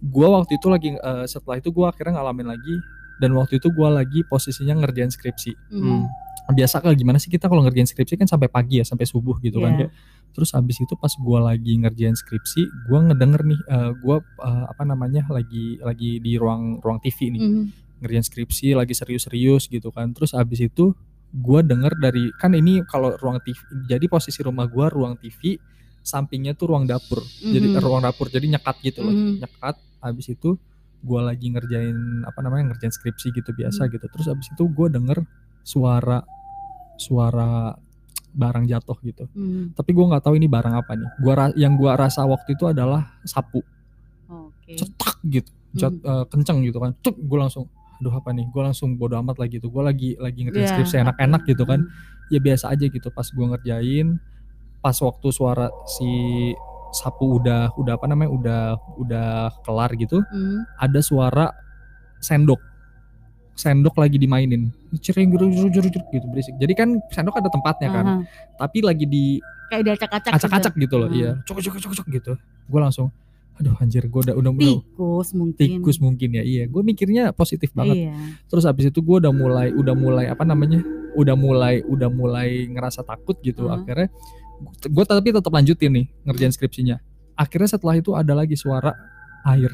[0.06, 2.76] gua waktu itu lagi eh, setelah itu gua akhirnya ngalamin lagi
[3.20, 6.04] dan waktu itu gua lagi posisinya ngerjain skripsi Mhm.
[6.50, 9.62] biasa kalau gimana sih kita kalau ngerjain skripsi kan sampai pagi ya sampai subuh gitu
[9.62, 9.88] kan Iya.
[10.34, 14.82] terus habis itu pas gua lagi ngerjain skripsi gua ngedenger nih eh, gua eh, apa
[14.82, 17.64] namanya lagi lagi di ruang ruang TV nih Mhm.
[18.02, 20.96] ngerjain skripsi lagi serius-serius gitu kan terus habis itu
[21.30, 23.54] gua denger dari kan ini kalau ruang TV
[23.86, 25.62] jadi posisi rumah gua ruang TV
[26.02, 27.78] sampingnya tuh ruang dapur jadi Mhm.
[27.78, 29.46] ruang dapur jadi nyekat gitu loh Mhm.
[29.46, 30.58] nyekat habis itu
[31.02, 33.92] gua lagi ngerjain apa namanya ngerjain skripsi gitu biasa Hmm.
[33.94, 34.06] gitu.
[34.08, 35.24] Terus habis itu gua denger
[35.62, 36.24] suara
[36.96, 37.76] suara
[38.30, 39.26] barang jatuh gitu.
[39.32, 39.74] Mhm.
[39.74, 41.10] tapi gua nggak tahu ini barang apa nih.
[41.18, 43.64] Gua yang gua rasa waktu itu adalah sapu.
[44.28, 44.78] Oke.
[44.78, 45.50] cetak gitu.
[45.72, 46.02] Jat, Mhm.
[46.04, 46.94] eh, kenceng gitu kan.
[47.00, 47.66] Cuk gue langsung
[47.98, 48.46] aduh apa nih?
[48.48, 51.84] Gue langsung bodo amat lagi gitu gue lagi lagi ngerjain Iya, skripsi enak-enak gitu kan.
[51.84, 52.30] Mhm.
[52.30, 53.10] ya biasa aja gitu.
[53.10, 54.08] Pas gue ngerjain
[54.80, 56.06] pas waktu suara si
[56.91, 58.62] sapu udah udah apa namanya udah
[58.97, 59.30] udah
[59.62, 60.60] kelar gitu Mhm.
[60.75, 61.45] ada suara
[62.17, 62.60] sendok
[63.54, 68.17] sendok lagi dimainin cering juruk gitu berisik jadi kan sendok ada tempatnya kan Aha.
[68.58, 69.25] tapi lagi di
[69.69, 70.32] Kayak diacak-acak.
[70.34, 71.19] acak-acak gitu loh Hmm.
[71.19, 72.34] iya cuk cuk cuk cuk gitu
[72.65, 73.12] gue langsung
[73.54, 75.60] aduh anjir gue udah udah Tikus mungkin.
[75.60, 78.15] tikus mungkin ya iya gue mikirnya positif banget Iya.
[78.47, 80.80] terus habis itu gue udah mulai udah mulai apa namanya
[81.13, 83.75] udah mulai udah mulai ngerasa takut gitu Hmm.
[83.75, 84.08] akhirnya
[84.86, 86.98] gue tapi tetap lanjutin nih ngerjain skripsinya.
[87.34, 88.91] Akhirnya setelah itu ada lagi suara
[89.48, 89.72] air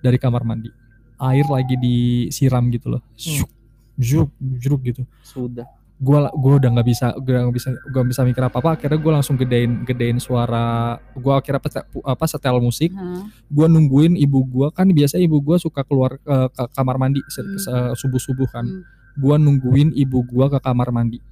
[0.00, 0.72] dari kamar mandi.
[1.20, 3.02] Air lagi disiram gitu loh.
[3.14, 3.50] Syuk,
[3.96, 5.02] juk juk gitu.
[5.22, 5.68] Sudah.
[6.02, 9.12] gue gua udah nggak bisa gue nggak bisa gue bisa mikir apa apa akhirnya gue
[9.14, 11.62] langsung gedein gedein suara gue akhirnya
[12.02, 12.90] apa setel musik.
[12.90, 13.22] Hah.
[13.46, 17.94] gue nungguin ibu gue kan biasa ibu gue suka keluar eh, ke kamar mandi Hmm.
[17.94, 18.66] subuh subuh kan.
[18.66, 18.82] Hmm.
[19.14, 21.22] gue nungguin ibu gue ke kamar mandi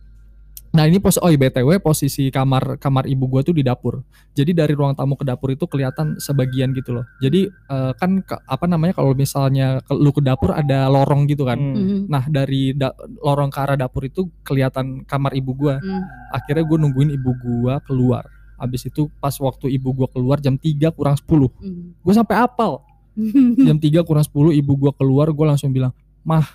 [0.70, 4.54] nah ini pos oh iya, btw posisi kamar kamar ibu gue tuh di dapur jadi
[4.54, 8.64] dari ruang tamu ke dapur itu kelihatan sebagian gitu loh jadi eh, kan ke- apa
[8.64, 11.74] namanya kalau misalnya ke- lu ke dapur ada lorong gitu kan Hmm.
[11.74, 11.98] Mhm.
[12.06, 16.02] nah dari da- lorong ke arah dapur itu kelihatan kamar ibu gue Mhm.
[16.30, 20.90] akhirnya gue nungguin ibu gue keluar habis itu pas waktu ibu gue keluar jam 3
[20.90, 21.98] kurang 10 Mhm.
[21.98, 22.86] gue sampai apal
[23.66, 25.90] jam 3 kurang 10 ibu gua keluar gue langsung bilang
[26.22, 26.46] mah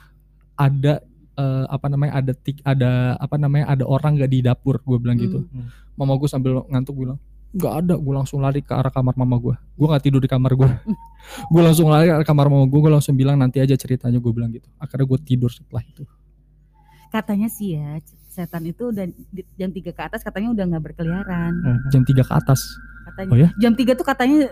[0.55, 1.03] ada
[1.35, 5.19] eh, apa namanya ada tik ada apa namanya ada orang gak di dapur gue bilang
[5.19, 5.43] gitu.
[5.43, 5.69] Hmm.
[5.95, 7.19] mama gue sambil ngantuk bilang
[7.55, 10.51] nggak ada gue langsung lari ke arah kamar mama gue gue nggak tidur di kamar
[10.59, 10.67] gue
[11.55, 14.31] gue langsung lari ke arah kamar mama gue gue langsung bilang nanti aja ceritanya gue
[14.35, 14.67] bilang gitu.
[14.75, 16.03] Akhirnya gue tidur setelah itu.
[17.07, 17.95] Katanya sih ya
[18.27, 21.53] setan itu udah di- jam 3 ke atas katanya udah nggak berkeliaran.
[21.87, 22.75] Jam 3 ke atas.
[23.07, 23.31] Katanya.
[23.31, 23.49] Oh ya?
[23.55, 24.51] jam 3 tuh katanya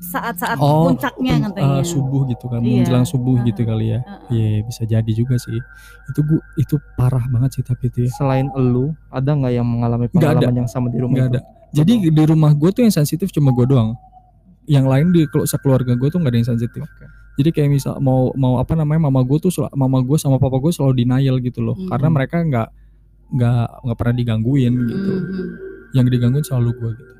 [0.00, 2.80] saat-saat Oh, puncaknya katanya subuh gitu kan Iya.
[2.80, 3.46] menjelang subuh Heeh.
[3.46, 5.60] gitu kali ya iya bisa jadi juga sih
[6.06, 10.06] itu gua itu parah banget sih tapi itu ya Selain elu, ada nggak yang mengalami
[10.06, 10.24] Nggak ada.
[10.40, 11.36] pengalaman yang sama di rumah nggak itu?
[11.36, 13.92] ada jadi di rumah gue tuh yang sensitif cuma gue doang
[14.64, 17.04] yang lain di kelu- sekeluarga gue tuh nggak ada yang sensitif Oke.
[17.36, 20.56] jadi kayak misal mau mau apa namanya mama gue tuh sel- mama gue sama papa
[20.56, 21.90] gue selalu denial gitu loh Hmm.
[21.90, 22.68] karena mereka nggak
[23.30, 25.46] nggak nggak pernah digangguin gitu Mhm.
[25.92, 27.13] yang digangguin selalu gue gitu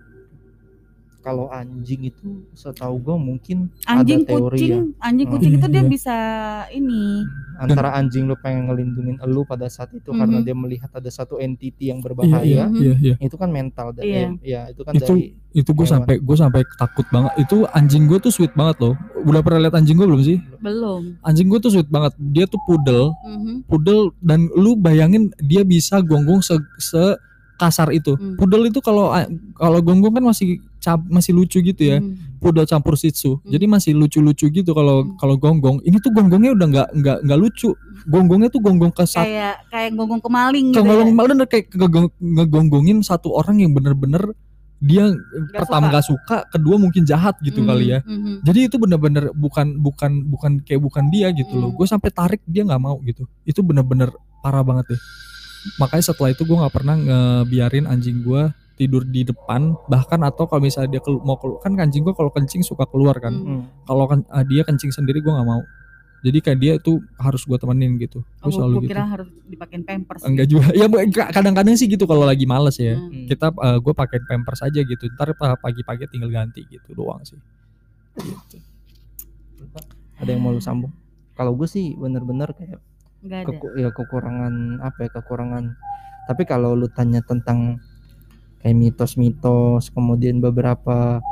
[1.25, 5.35] Kalau anjing itu setahu gue mungkin anjing ada teori ya kucing anjing Hmm.
[5.35, 5.89] kucing itu dia Iya.
[5.89, 6.17] bisa
[6.69, 7.25] ini
[7.57, 10.45] antara anjing lu pengen ngelindungin elu pada saat itu karena Mhm.
[10.45, 12.77] dia melihat ada satu entity yang iya berbahaya iya Mhm.
[12.77, 14.29] iya iya itu kan mental dari Iya.
[14.39, 18.19] ya itu kan Itu- dari itu gue sampai gue sampai takut banget itu anjing gue
[18.21, 21.73] tuh sweet banget loh udah pernah lihat anjing gue belum sih belum anjing gue tuh
[21.73, 23.65] sweet banget dia tuh poodle Mhm.
[23.65, 27.17] poodle dan lu bayangin dia bisa gonggong se, se
[27.55, 28.35] kasar itu Hmm.
[28.35, 29.15] poodle itu kalau
[29.55, 32.39] kalau gonggong kan masih cap- masih lucu gitu ya Mhm.
[32.39, 33.47] poodle campur shih tzu Hmm.
[33.49, 35.15] jadi masih lucu-lucu gitu kalau Hmm.
[35.17, 37.71] kalau gonggong ini tuh gonggongnya udah nggak nggak nggak lucu
[38.05, 41.13] gonggongnya tuh gonggong ke satu kayak kayak gonggong kemaling gitu kalau ya.
[41.15, 44.35] malah kayak ngegong- ngegonggongin satu orang yang bener-bener
[44.85, 45.09] dia
[45.57, 45.95] pertama suka.
[45.97, 47.67] gak suka kedua mungkin jahat gitu Mhm.
[47.67, 48.45] kali ya Mhm.
[48.45, 51.79] jadi itu bener-bener bukan bukan bukan kayak bukan dia gitu loh Hmm.
[51.81, 54.13] gue sampai tarik dia nggak mau gitu itu bener-bener
[54.45, 55.01] parah banget deh
[55.77, 58.43] makanya setelah itu gue nggak pernah ngebiarin anjing gue
[58.75, 62.29] tidur di depan bahkan atau kalau misalnya dia kelu- mau keluar kan anjing gue kalau
[62.29, 63.47] kencing suka keluar kan Hmm.
[63.47, 63.63] Hmm.
[63.83, 65.63] kalau kan ah, dia kencing sendiri gue nggak mau
[66.21, 69.29] jadi kayak dia tuh harus gue temenin gitu Oh, gue selalu gua gitu kira harus
[69.45, 70.21] dipakein pampers.
[70.23, 70.87] enggak juga ya
[71.29, 73.25] kadang-kadang sih gitu kalau lagi males ya Hmm.
[73.25, 77.39] kita gue pakai pampers aja gitu ntar pa- pagi-pagi tinggal ganti gitu doang sih
[78.17, 78.57] gitu.
[80.17, 80.91] ada yang mau lu sambung
[81.33, 82.79] kalau gue sih bener-bener kayak
[83.25, 83.47] Enggak ada.
[83.51, 85.65] keku- ya kekurangan apa ya kekurangan.
[86.25, 87.81] Tapi kalau lu tanya tentang
[88.59, 91.25] kayak mitos-mitos kemudian beberapa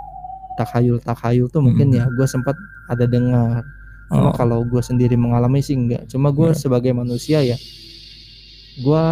[0.54, 1.98] takhayul-takhayul tuh mungkin Hmm.
[1.98, 3.64] ya gue sempat ada dengar.
[4.08, 6.60] Cuma Oh, kalau gue sendiri mengalami sih enggak cuma gue Enggak.
[6.60, 7.56] sebagai manusia ya
[8.74, 9.04] gue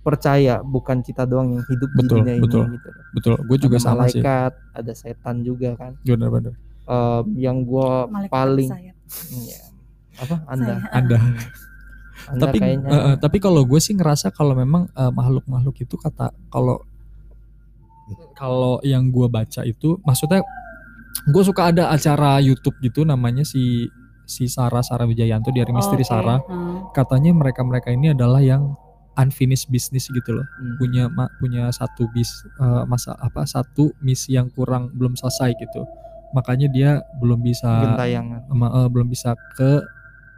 [0.00, 2.62] percaya bukan kita doang yang hidup Betul, di dunia betul.
[2.62, 3.34] ini gitu betul.
[3.42, 4.18] Gue juga ada sama sih.
[4.18, 5.92] malaikat ada setan juga kan.
[6.00, 7.88] Bener-bener Eh, yang gue
[8.28, 9.65] paling ya,
[10.16, 10.90] apa anda Saya.
[10.94, 11.18] ada
[12.30, 16.32] anda tapi kayaknya eh, tapi kalau gue sih ngerasa kalau memang eh, makhluk-makhluk itu kata
[16.48, 16.80] kalau
[18.32, 20.40] kalau yang gue baca itu maksudnya
[21.24, 23.88] gue suka ada acara YouTube gitu namanya si
[24.24, 26.08] si Sarah Sarah Wijayanto di hari Oh, misteri oke.
[26.08, 26.90] Sarah Hmm.
[26.92, 28.74] katanya mereka mereka ini adalah yang
[29.16, 30.76] unfinished business gitu loh Hmm.
[30.76, 35.82] punya ma- punya satu bis eh, masa apa satu misi yang kurang belum selesai gitu
[36.30, 39.82] makanya dia belum bisa gentayangan ma- eh, belum bisa ke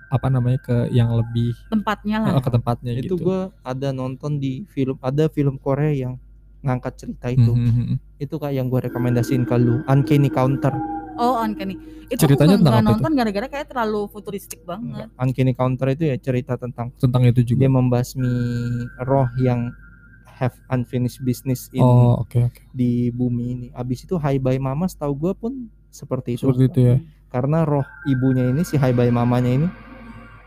[0.09, 2.29] apa namanya ke yang lebih Tempatnya lah.
[2.33, 6.15] eh, ke tempatnya itu gitu gue ada nonton di film ada film Korea yang
[6.61, 7.97] ngangkat cerita itu Mhm, mhm.
[8.19, 10.73] itu kak yang gue rekomendasiin ke lu Uncanny Counter
[11.15, 11.75] Oh, Uncanny.
[12.07, 12.91] Itu Ceritanya aku nggak- tentang itu?
[12.95, 15.11] nonton gara-gara kayak terlalu futuristik banget.
[15.15, 18.33] Uncanny Counter itu ya cerita tentang tentang itu juga dia membasmi
[19.03, 19.75] roh yang
[20.33, 24.87] have unfinished business in oh oke oke di bumi ini abis itu Hai Bye Mama
[24.87, 25.53] setahu gue pun
[25.91, 26.97] seperti itu seperti itu ya
[27.29, 29.67] karena roh ibunya ini si Hai Bye Mamanya ini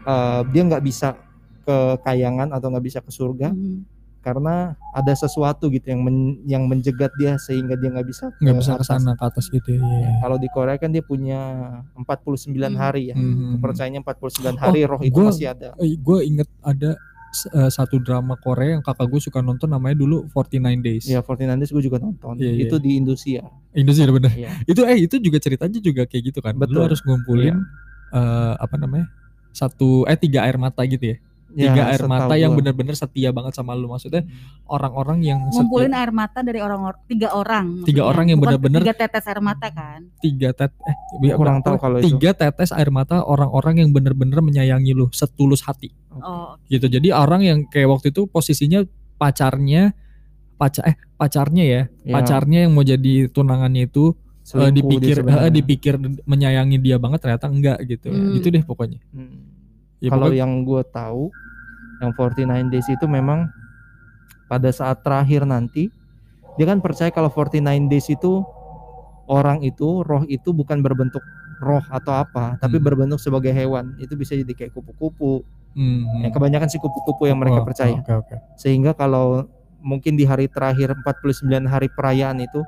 [0.03, 1.13] eh, dia nggak bisa
[1.61, 3.85] ke kayangan atau nggak bisa ke surga Mhm.
[4.19, 4.55] karena
[4.91, 8.83] ada sesuatu gitu yang men- yang menjegat dia sehingga dia nggak bisa nggak bisa ke
[8.83, 10.09] sana ke atas gitu ya iya.
[10.19, 11.39] Kalau di Korea kan dia punya
[11.97, 12.77] 49 Hmm.
[12.77, 13.15] hari ya.
[13.15, 13.57] Mhm.
[13.57, 15.73] Kepercayaannya 49 hari roh itu gua- masih ada.
[15.77, 16.97] gue inget ada
[17.31, 21.55] eh, satu drama Korea yang kakak gue suka nonton namanya dulu 49 Days Ya 49
[21.57, 22.35] days gue juga nonton.
[22.35, 22.61] Iya, iya.
[22.67, 23.41] Itu di Indonesia.
[23.71, 24.49] Indonesia bener Iya.
[24.65, 26.75] itu eh itu juga ceritanya juga kayak gitu kan lu Betul.
[26.75, 26.85] Iya.
[26.91, 27.55] harus ngumpulin
[28.11, 29.07] eh, apa namanya
[29.51, 31.17] satu eh tiga air mata gitu ya
[31.51, 32.63] tiga air setahu mata yang gua.
[32.63, 34.23] bener-bener setia banget sama lu maksudnya
[34.63, 37.83] orang-orang yang Ngumpulin setia, air mata dari orang or- tiga orang.
[37.83, 39.99] Tiga orang yang benar-benar- tiga tetes air mata kan.
[40.17, 42.07] tiga tet eh ya, Kurang tahu kalau itu.
[42.07, 47.43] tiga tetes air mata orang-orang yang bener-bener menyayangi lu setulus hati Oh, gitu jadi orang
[47.43, 49.91] yang kayak waktu itu posisinya pacarnya
[50.55, 54.15] pacar eh pacarnya ya Ya, pacarnya yang mau jadi tunangannya itu
[54.51, 58.35] selingkuh dia dipikir eh, dipikir menyayangi dia banget ternyata enggak gitu Hmm.
[58.35, 59.47] itu deh pokoknya Hmm.
[59.97, 61.23] ya, Kalau pokoknya- yang gue tahu
[61.97, 63.47] yang 49 days itu memang
[64.45, 65.87] pada saat terakhir nanti
[66.57, 68.43] dia kan percaya kalau 49 days itu
[69.25, 71.23] orang itu roh itu bukan berbentuk
[71.61, 72.85] roh atau apa tapi Hmm.
[72.85, 76.19] berbentuk sebagai hewan itu bisa jadi kayak kupu-kupu Hmm.
[76.19, 77.95] Ya, kebanyakan sih kupu-kupu yang mereka Oh, percaya.
[77.95, 78.35] Oke oke.
[78.59, 79.47] Sehingga kalau
[79.79, 82.59] mungkin di hari terakhir 49 hari perayaan itu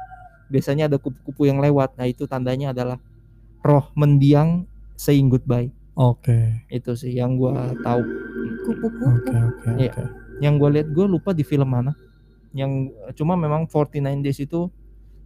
[0.54, 1.98] biasanya ada kupu-kupu yang lewat.
[1.98, 3.02] Nah, itu tandanya adalah
[3.66, 5.74] roh mendiang saying goodbye.
[5.98, 6.62] Oke.
[6.70, 8.02] Itu sih yang gua tahu.
[8.63, 9.92] kupu-kupu Oke oke Iya.
[9.92, 10.04] oke.
[10.39, 11.92] Yang gue lihat gue lupa di film mana.
[12.56, 14.72] Yang cuma memang 49 Days itu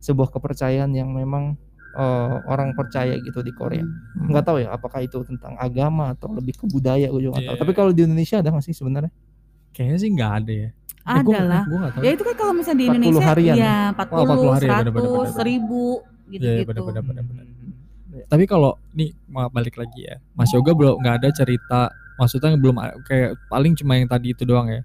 [0.01, 1.53] sebuah kepercayaan yang memang
[1.97, 3.81] eh, orang percaya gitu di Korea.
[3.81, 4.29] Hmm.
[4.29, 7.55] Nggak tahu ya apakah itu tentang agama atau lebih ke budaya gue juga nggak tahu.
[7.57, 7.61] Iya.
[7.65, 9.09] Tapi kalau di Indonesia ada nggak sih sebenarnya?
[9.71, 10.69] Kayaknya sih nggak ada ya.
[11.07, 12.03] ada lah Gue nggak tahu.
[12.03, 14.69] ya itu kan kalau misalnya di 40 Indonesia harian ya Oh, 40, 40 hari ya,
[14.69, 15.31] 100, benar-benar, benar-benar.
[15.31, 15.55] 1000
[16.27, 17.03] gitu Iya, iya, gitu benar-benar.
[17.03, 17.45] benar-benar.
[17.47, 18.23] Hmm.
[18.25, 21.81] Tapi kalau nih mau balik lagi ya, Mas Yoga belum nggak ada cerita,
[22.13, 24.81] maksudnya belum kayak paling cuma yang tadi itu doang ya.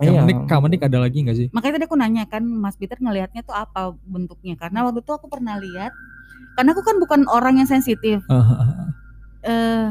[0.00, 0.20] Yang Iya.
[0.24, 1.46] menik, Kak Menik ada lagi nggak sih?
[1.50, 5.28] makanya tadi aku nanya kan Mas Peter ngelihatnya tuh apa bentuknya karena waktu itu aku
[5.28, 5.92] pernah lihat
[6.56, 8.24] karena aku kan bukan orang yang sensitif
[9.42, 9.86] eh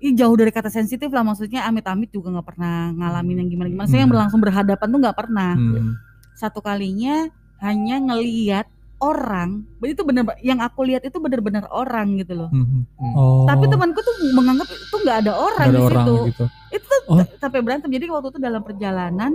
[0.00, 3.86] ih, jauh dari kata sensitif lah maksudnya amit-amit juga nggak pernah ngalamin yang gimana gimana
[3.86, 4.20] saya yang Hmm.
[4.26, 5.92] langsung berhadapan tuh nggak pernah Hmm.
[6.34, 7.28] satu kalinya
[7.60, 8.66] hanya ngeliat
[9.00, 12.84] orang itu bener yang aku lihat itu bener-bener orang gitu loh Hmm.
[12.96, 13.12] Hmm.
[13.16, 13.44] Oh.
[13.44, 16.44] tapi temanku tuh menganggap itu nggak ada orang nggak ada di orang situ gitu.
[16.72, 17.24] itu tuh Oh.
[17.36, 19.32] sampai berantem jadi waktu itu dalam perjalanan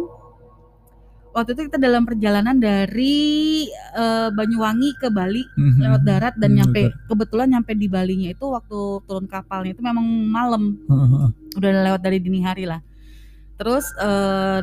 [1.36, 5.76] waktu itu kita dalam perjalanan dari eh, Banyuwangi ke Bali Hmm.
[5.78, 10.00] lewat darat dan Hmm, nyampe kebetulan nyampe di Balinya itu waktu turun kapalnya itu memang
[10.26, 11.28] malam Heeh.
[11.54, 12.80] udah lewat dari dini hari lah
[13.56, 14.60] terus eh,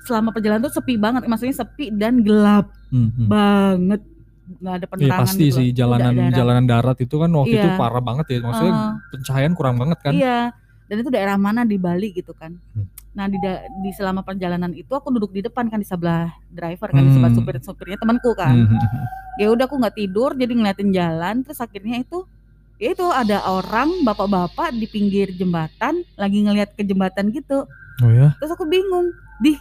[0.00, 3.26] selama perjalanan tuh sepi banget maksudnya sepi dan gelap Hmm, hmm.
[3.26, 4.00] banget
[4.48, 6.32] nggak ada Iya penerangan pasti gitu sih jalanan darat.
[6.32, 7.76] jalanan darat itu kan waktu itu Iya.
[7.76, 8.38] parah banget ya.
[8.40, 10.12] Maksudnya Eh, pencahayaan kurang banget kan.
[10.16, 10.38] Iya,
[10.88, 12.56] dan itu daerah mana di Bali gitu kan.
[12.74, 12.88] Hmm.
[13.12, 13.36] Nah di
[13.84, 17.32] di selama perjalanan itu aku duduk di depan kan di sebelah driver kan di sebelah
[17.32, 17.38] Hmm.
[17.38, 18.56] supir supirnya temanku kan.
[18.56, 19.04] Hmm, hmm, hmm.
[19.38, 22.26] Ya udah aku nggak tidur jadi ngeliatin jalan terus akhirnya itu
[22.78, 27.66] ya itu ada orang bapak-bapak di pinggir jembatan lagi ngeliat ke jembatan gitu.
[27.98, 28.30] Oh ya.
[28.38, 29.10] Terus aku bingung,
[29.42, 29.58] di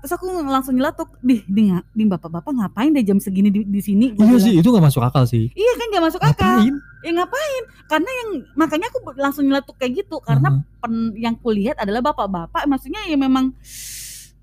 [0.00, 4.16] terus aku langsung nyeletuk, di di, di bapak-bapak ngapain deh jam segini di, di sini?
[4.16, 4.40] Iya bilang.
[4.40, 5.52] sih itu nggak masuk akal sih.
[5.52, 6.56] Iya kan gak masuk akal.
[6.56, 6.74] Ngapain?
[7.00, 7.62] Ya ngapain?
[7.88, 10.80] Karena yang makanya aku langsung nyeletuk kayak gitu karena Heeh.
[10.80, 13.52] pen- yang kulihat adalah bapak-bapak maksudnya ya memang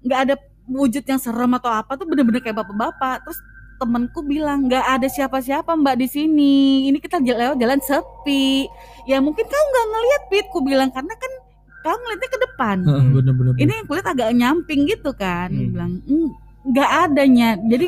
[0.05, 0.35] nggak ada
[0.67, 3.39] wujud yang serem atau apa tuh bener-bener kayak bapak-bapak terus
[3.77, 8.65] temenku bilang nggak ada siapa-siapa mbak di sini ini kita lewat jalan sepi
[9.05, 11.31] ya mungkin kau nggak ngelihat pit ku bilang karena kan
[11.87, 13.53] kau ngeliatnya ke depan Heeh, bener-bener.
[13.55, 15.71] ini yang kulit agak nyamping gitu kan Dia Hmm.
[15.71, 16.27] bilang "Hmm,
[16.65, 17.87] nggak adanya jadi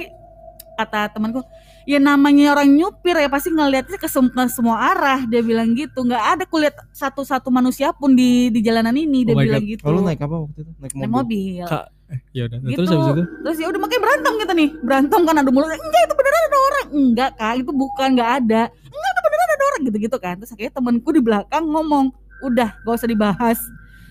[0.73, 1.43] kata temanku
[1.83, 5.99] ya namanya orang nyupir ya pasti ngeliatnya ke, sem- ke semua arah dia bilang gitu
[5.99, 9.69] nggak ada kulihat satu-satu manusia pun di di jalanan ini dia Oh bilang God.
[9.69, 10.71] gitu Oh, lu naik apa waktu itu?
[10.73, 11.01] Naik mobil.
[11.01, 11.85] Naik mobil Kak,
[12.31, 12.57] Ya udah.
[12.59, 12.73] Gitu.
[12.75, 13.23] Terus habis itu?
[13.43, 16.57] terus ya udah makanya berantem kita nih berantem kan adu mulut enggak itu beneran ada
[16.59, 20.33] orang enggak kak itu bukan nggak ada enggak itu beneran ada orang gitu gitu kan
[20.35, 22.05] terus akhirnya temanku di belakang ngomong
[22.39, 23.59] udah gak usah dibahas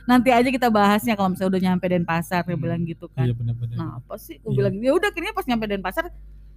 [0.08, 2.64] nanti aja kita bahasnya kalau misalnya udah nyampe Denpasar dia Hmm.
[2.64, 3.76] bilang gitu kan Iya benar-benar.
[3.76, 4.40] Nah apa sih?
[4.40, 4.58] Gue Iya.
[4.58, 6.04] bilang ya udah akhirnya pas nyampe Denpasar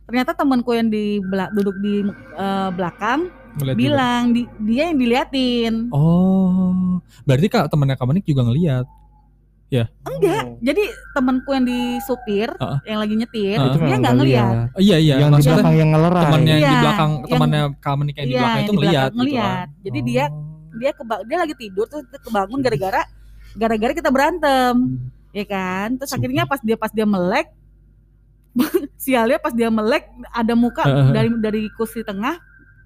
[0.02, 1.94] ternyata temanku yang di bela- duduk di
[2.34, 3.84] eh, belakang Ngeliat juga.
[3.84, 5.74] bilang di- dia yang diliatin.
[5.92, 8.88] Oh, berarti kak temennya Kak Manik juga ngeliat.
[9.72, 10.44] Enggak.
[10.44, 10.60] Oh.
[10.60, 12.80] Jadi temanku yang di supir Heeh.
[12.86, 13.68] yang lagi nyetir Heeh.
[13.70, 14.52] Itu dia nggak ngeliat.
[14.52, 14.68] lihat.
[14.70, 15.16] Oh, iya iya.
[15.18, 16.22] yang di maksudnya belakang yang ngelerai.
[16.22, 18.76] temannya yang di Iya, belakang yang- temannya Kak Manik yang di Iya, belakang itu di
[18.78, 19.22] belakang ngeliat.
[19.32, 19.68] gitu kan.
[19.82, 20.50] Jadi dia- Oh.
[20.72, 23.02] Dia keba dia lagi tidur terus dia kebangun gara-gara
[23.54, 25.00] gara-gara kita berantem.
[25.32, 25.96] Ya kan?
[25.96, 27.48] Terus akhirnya pas dia pas dia melek
[29.00, 30.84] sialnya pas dia melek ada muka
[31.16, 32.36] dari dari kursi tengah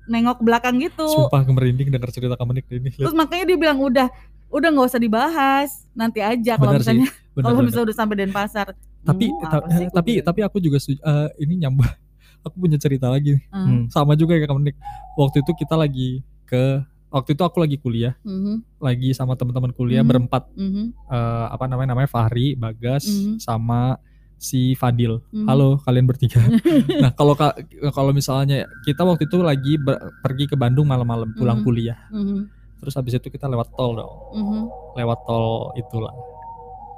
[0.06, 1.10] nengok ke belakang gitu.
[1.26, 2.94] Sumpah gemerinding denger cerita Kak Manik ini.
[2.94, 4.08] Terus makanya dia bilang udah
[4.54, 8.68] udah nggak usah dibahas nanti aja kalau misalnya kalau misalnya udah sampai Denpasar.
[9.06, 11.86] tapi Hmm, ta- sih, tapi tapi aku juga eh, ini nyambung.
[12.46, 13.42] Aku punya cerita lagi.
[13.50, 14.78] Hmm, Sama juga kayak Kak Manik.
[15.18, 16.78] Waktu itu kita lagi ke
[17.16, 20.12] waktu itu aku lagi kuliah, mhm, lagi sama teman-teman kuliah Hmm.
[20.12, 23.40] berempat mhm, eh, apa namanya namanya Fahri, Bagas, Mhm.
[23.40, 23.96] sama
[24.36, 25.24] si Fadil.
[25.32, 25.48] mhm.
[25.48, 26.44] Halo kalian bertiga.
[27.02, 27.56] nah kalau ka-
[27.90, 31.66] kalau misalnya kita waktu itu lagi ber- pergi ke Bandung malam-malam pulang Mhm.
[31.66, 32.00] kuliah.
[32.12, 34.14] Mhm, Terus habis itu kita lewat tol dong.
[34.36, 34.60] mhm.
[34.94, 36.12] Lewat tol itulah.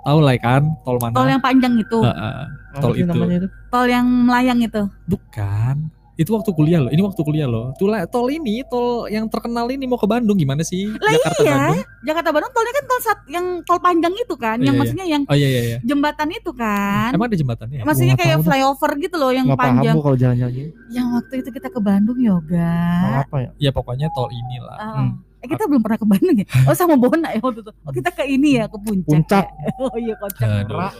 [0.01, 1.13] Tahu lah kan tol mana?
[1.13, 2.39] Tol yang panjang itu, Heeh.
[2.73, 3.05] Apa tol itu.
[3.05, 3.47] itu?
[3.69, 4.81] tol yang melayang itu.
[5.05, 5.93] Bukan.
[6.17, 6.89] Itu waktu kuliah loh.
[6.89, 7.77] Ini waktu kuliah loh.
[7.77, 10.89] Tuh lah, tol ini, tol yang terkenal ini mau ke Bandung gimana sih?
[10.89, 11.53] Lah Jakarta iya.
[11.53, 11.77] Bandung.
[12.09, 14.81] Jakarta Bandung tolnya kan tol sat, yang tol panjang itu kan, Iya, yang iya.
[14.81, 15.77] maksudnya yang Oh iya iya iya.
[15.85, 17.13] jembatan itu kan.
[17.13, 17.77] Emang ada jembatannya?
[17.79, 17.83] ya?
[17.85, 19.93] Maksudnya Gua kayak flyover gitu loh yang paham panjang.
[19.93, 20.69] gua kalau jalan-jalan.
[20.89, 22.73] Yang waktu itu kita ke Bandung yoga.
[23.21, 23.49] Apa ya?
[23.61, 24.77] Ya pokoknya tol inilah.
[24.81, 24.93] Oh.
[24.97, 25.13] Hmm.
[25.37, 26.45] Eh kita belum pernah ke Bandung ya?
[26.65, 27.71] Oh sama Bona ya waktu itu.
[27.85, 29.05] Oh kita ke ini ya ke puncak.
[29.05, 29.45] Puncak.
[29.45, 29.69] ya?
[29.85, 30.47] Oh iya kocak.
[30.65, 30.77] Aduh.
[30.77, 30.91] Nah,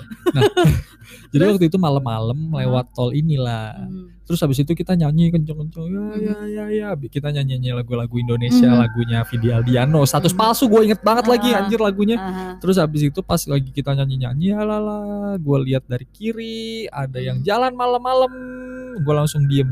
[1.34, 3.74] jadi waktu itu malam-malam lewat tol inilah.
[3.82, 4.14] Hmm.
[4.28, 6.88] Terus habis itu kita nyanyi kenceng-kenceng ya ya ya ya.
[7.00, 8.78] Kita nyanyi lagu-lagu Indonesia, Hmm.
[8.78, 10.04] lagunya Vidi Aldiano.
[10.04, 10.42] Status Hmm.
[10.44, 11.64] palsu gue inget banget lagi Ah.
[11.64, 12.18] anjir lagunya.
[12.20, 12.60] Aha.
[12.60, 15.00] Terus habis itu pas lagi kita nyanyi-nyanyi alala,
[15.36, 16.58] gue lihat dari kiri
[16.88, 17.46] ada yang Hmm.
[17.48, 18.32] jalan malam-malam,
[19.00, 19.70] gue langsung diem.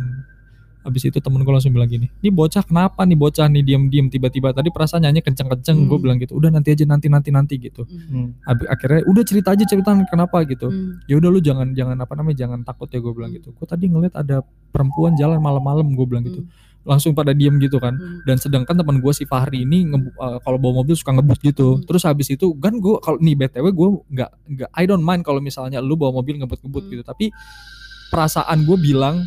[0.85, 4.53] Habis itu temen gue langsung bilang gini, ini bocah kenapa nih bocah nih diem-diem tiba-tiba
[4.53, 6.03] tadi perasaan nyanyi kenceng-kenceng, gue Hmm.
[6.05, 7.83] bilang gitu, udah nanti aja nanti nanti nanti gitu.
[7.83, 8.37] Hmm.
[8.41, 10.69] Habis, akhirnya udah cerita aja cerita kenapa gitu.
[10.69, 11.01] Hmm.
[11.05, 13.41] Ya udah lu jangan jangan apa namanya jangan takut ya gue bilang Hmm.
[13.41, 13.49] gitu.
[13.51, 16.45] Gue tadi ngeliat ada perempuan jalan malam-malam gue bilang gitu.
[16.45, 16.53] Hmm.
[16.85, 18.21] Langsung pada diem gitu kan Hmm.
[18.23, 21.81] dan sedangkan teman gue si Fahri ini eh, kalau bawa mobil suka ngebut gitu Hmm.
[21.81, 25.41] terus habis itu kan gue kalau nih btw gue nggak nggak I don't mind kalau
[25.41, 26.91] misalnya lu bawa mobil ngebut-ngebut Hmm.
[26.91, 27.33] gitu tapi
[28.07, 29.25] perasaan gue bilang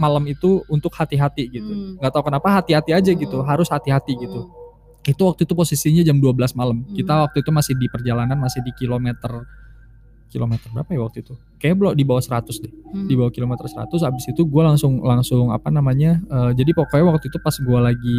[0.00, 2.00] malam itu untuk hati-hati gitu Hmm.
[2.00, 3.46] nggak tahu kenapa hati-hati aja gitu Hmm.
[3.46, 4.48] harus hati-hati gitu
[5.02, 6.96] itu waktu itu posisinya jam 12 malam Hmm.
[6.96, 9.44] kita waktu itu masih di perjalanan masih di kilometer
[10.30, 13.06] kilometer berapa ya waktu itu kayak belum di bawah 100 deh Hmm.
[13.06, 17.26] di bawah kilometer 100 habis itu gue langsung langsung apa namanya eh, jadi pokoknya waktu
[17.28, 18.16] itu pas gue lagi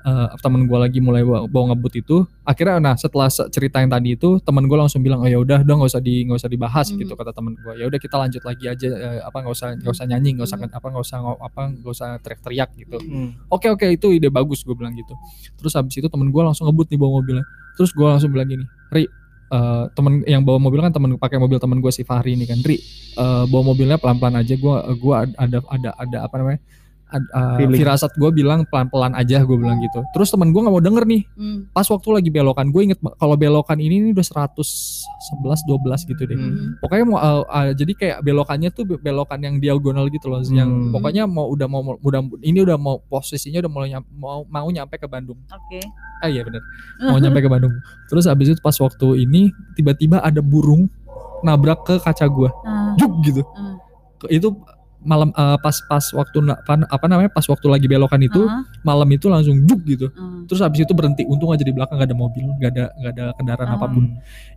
[0.00, 4.16] eh, temen gue lagi mulai bawa, ngebut itu akhirnya nah setelah se- cerita yang tadi
[4.16, 6.86] itu temen gue langsung bilang oh ya udah dong nggak usah di nggak usah dibahas
[6.88, 6.98] Mhm.
[7.00, 9.92] gitu kata temen gue ya udah kita lanjut lagi aja eh, apa nggak usah nggak
[9.92, 10.72] usah nyanyi nggak usah Mhm.
[10.72, 13.30] apa nggak usah apa nggak usah teriak-teriak gitu Hmm.
[13.46, 15.12] oke oke itu ide bagus gue bilang gitu
[15.54, 17.44] terus habis itu temen gue langsung ngebut nih bawa mobilnya
[17.76, 19.04] terus gue langsung bilang gini Ri
[19.50, 22.56] eh, temen yang bawa mobil kan temen pakai mobil temen gue si Fahri ini kan
[22.60, 22.78] Ri
[23.14, 26.60] eh, bawa mobilnya pelan pelan aja gue gua ada ada ada apa namanya
[27.10, 27.78] ad- Feeling.
[27.78, 31.04] firasat gue bilang pelan pelan aja gue bilang gitu terus temen gue nggak mau denger
[31.04, 31.58] nih Hmm.
[31.68, 36.34] pas waktu lagi belokan gue inget kalau belokan ini nih udah 111 12 gitu deh
[36.34, 36.78] Hmm.
[36.78, 40.68] pokoknya mau uh, uh, jadi kayak belokannya tuh be- belokan yang diagonal gitu loh yang
[40.68, 40.90] Hmm.
[40.90, 45.06] pokoknya mau udah mau udah ini udah mau posisinya udah mulai mau mau nyampe ke
[45.06, 45.80] Bandung Oke.
[46.18, 46.62] ah iya bener
[47.02, 47.74] mau nyampe ke Bandung
[48.06, 50.86] terus habis itu pas waktu ini tiba-tiba ada burung
[51.40, 52.92] nabrak ke kaca gua Ah.
[52.94, 53.42] juk gitu.
[54.18, 54.52] Ke- itu
[55.00, 58.68] malam uh, pas pas waktu apa, apa namanya pas waktu lagi belokan itu Ah.
[58.80, 60.44] malam itu langsung juk gitu Ah.
[60.44, 63.24] terus habis itu berhenti untung aja di belakang gak ada mobil gak ada gak ada
[63.34, 63.76] kendaraan Ah.
[63.76, 64.04] apa pun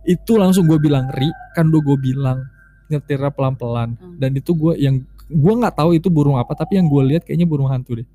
[0.02, 2.38] itu langsung gue bilang ri kan udah gue bilang
[2.86, 4.16] nyetirnya pelan pelan Hmm.
[4.16, 7.44] dan itu gue yang gue nggak tahu itu burung apa tapi yang gue lihat kayaknya
[7.44, 8.08] burung hantu deh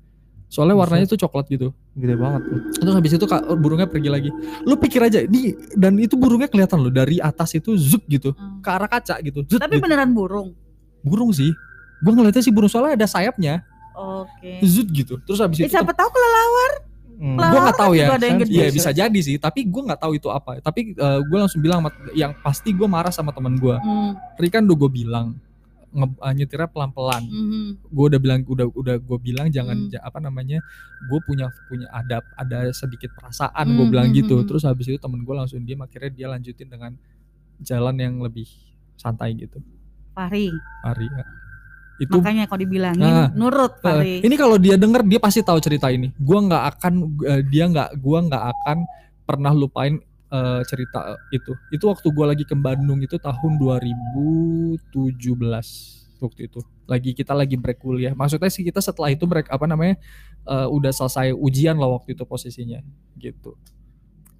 [0.46, 2.58] soalnya warnanya tuh coklat gitu Gede banget tuh.
[2.76, 4.30] terus habis itu kak, burungnya pergi lagi
[4.62, 8.58] lu pikir aja di dan itu burungnya kelihatan loh dari atas itu zuk gitu Ah.
[8.58, 9.82] ke arah kaca gitu Zut, Tapi gitu.
[9.82, 10.54] beneran burung.
[11.00, 11.50] burung sih
[12.00, 14.60] gue ngeliatnya sih burung soalnya ada sayapnya Oke.
[14.62, 16.72] zut gitu terus habis Eh, itu siapa tahu kelelawar.
[17.12, 17.36] Hmm.
[17.36, 18.06] Gue nggak tahu ya.
[18.42, 21.92] Iya bisa jadi sih tapi gue nggak tahu itu apa tapi gue langsung bilang sama-
[22.12, 24.16] yang pasti gue marah sama teman gue Hmm.
[24.34, 25.36] Ri kan udah gue bilang
[25.90, 27.62] nge, uh, nyetirnya pelan pelan Mhm.
[27.84, 29.90] gue udah bilang udah udah gue bilang jangan Hmm.
[29.90, 30.62] ja- apa namanya
[31.02, 34.46] gue punya punya adab ada sedikit perasaan gue Hmm, bilang hmm, gitu hmm.
[34.46, 36.94] terus habis itu temen gue langsung diem akhirnya dia lanjutin dengan
[37.58, 38.46] jalan yang lebih
[38.94, 39.60] santai gitu
[40.10, 40.48] Fahri.
[40.80, 41.24] Ari ya.
[42.00, 44.14] Itu Makanya kalau dibilangin Nah, nurut Eh, Fahri.
[44.24, 46.08] ini kalau dia denger dia pasti tahu cerita ini.
[46.16, 46.92] Gua nggak akan
[47.28, 48.78] eh, dia nggak gua nggak akan
[49.28, 50.00] pernah lupain
[50.32, 51.52] eh, cerita eh, itu.
[51.68, 54.88] Itu waktu gua lagi ke Bandung itu tahun 2017
[56.20, 56.60] waktu itu.
[56.88, 58.16] Lagi kita lagi break kuliah.
[58.16, 60.00] Maksudnya sih kita setelah itu break apa namanya?
[60.48, 62.80] eh, udah selesai ujian lah waktu itu posisinya
[63.20, 63.60] gitu.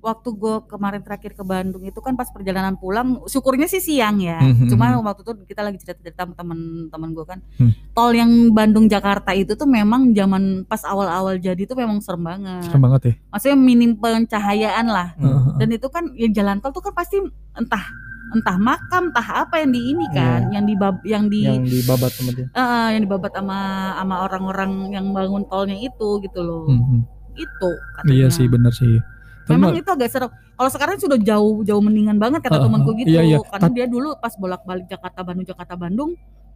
[0.00, 4.40] Waktu gue kemarin terakhir ke Bandung itu kan pas perjalanan pulang syukurnya sih siang ya
[4.40, 4.66] Mhm.
[4.66, 7.72] cuma waktu itu kita lagi cerita-cerita sama teman-teman gue kan Hmm.
[7.90, 12.64] tol yang Bandung Jakarta itu tuh memang zaman pas awal-awal jadi tuh memang serem banget
[12.64, 13.14] Serem banget ya.
[13.28, 15.44] maksudnya minim pencahayaan lah Heeh.
[15.56, 17.20] dan itu kan ya jalan tol tuh kan pasti
[17.52, 17.84] entah
[18.30, 22.10] entah makam entah apa yang di ini kan yang di bab- yang di Yang dibabat
[22.10, 22.46] sama dia.
[22.48, 23.58] eh, yang dibabat sama
[23.92, 27.00] sama orang-orang yang bangun tolnya itu gitu loh Mhm.
[27.34, 29.02] itu katanya Iya sih bener sih.
[29.50, 30.30] Memang Tapi- itu agak serem.
[30.30, 33.10] Kalau sekarang sudah jauh jauh mendingan banget kata Uh, temanku gitu.
[33.10, 33.38] iya, iya.
[33.42, 36.10] Karena Tap- dia dulu pas bolak-balik Jakarta Bandung Jakarta Bandung,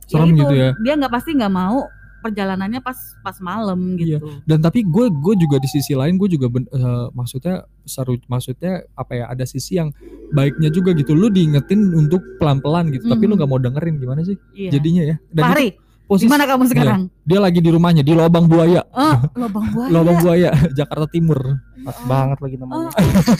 [0.04, 0.70] Serem itu, gitu ya.
[0.78, 1.82] Dia nggak pasti nggak mau
[2.20, 4.16] perjalanannya pas pas malam Iya.
[4.16, 4.40] gitu.
[4.44, 8.80] dan tapi gue gue juga di sisi lain gue juga ben- eh, maksudnya seru maksudnya
[8.94, 9.92] apa ya ada sisi yang
[10.30, 13.28] baiknya juga gitu lu diingetin untuk pelan pelan gitu tapi Mhm.
[13.28, 14.70] lu nggak mau dengerin gimana sih Iya.
[14.72, 17.00] jadinya ya dan itu posisi gimana kamu sekarang?
[17.20, 19.88] dia lagi di rumahnya di lobang buaya Oh, lobang buaya.
[19.90, 21.40] lobang buaya Jakarta Timur
[21.80, 22.88] Pas banget lagi namanya.
[22.88, 22.92] Oh,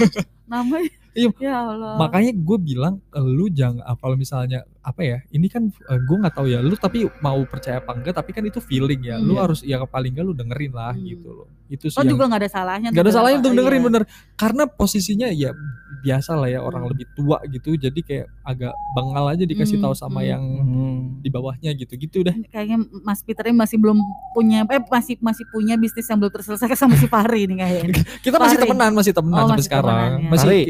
[0.52, 0.92] namanya.
[1.14, 1.30] Iya.
[1.38, 1.96] Ya Allah.
[1.96, 6.34] makanya gue bilang lu jangan ah, kalau misalnya apa ya ini kan eh, gue nggak
[6.34, 9.40] tahu ya lu tapi mau percaya apa enggak tapi kan itu feeling ya lu Iya.
[9.40, 11.06] harus ya paling enggak lu dengerin lah Hmm.
[11.06, 12.88] gitu loh itu sih Oh yang- juga nggak ada salahnya.
[12.90, 13.86] Gak ada salahnya untuk dengerin Iya.
[13.88, 14.02] bener
[14.34, 15.50] Karena posisinya ya
[16.04, 16.90] biasa lah ya orang Hmm.
[16.90, 20.28] lebih tua gitu Jadi kayak agak bengal aja dikasih Hmm, tahu sama hmm.
[20.28, 20.98] yang Hmm.
[21.16, 22.36] Di bawahnya gitu-gitu dah.
[22.46, 23.96] kayaknya Mas Peter ini masih belum
[24.30, 28.04] punya eh masih masih punya bisnis yang belum terselesaikan sama si Fahri nih kayaknya.
[28.24, 28.68] Kita masih Fahri.
[28.68, 29.88] temenan, masih temenan Oh, sampai masih sekarang.
[29.88, 30.28] temenan, ya.
[30.28, 30.62] Masih Fahri.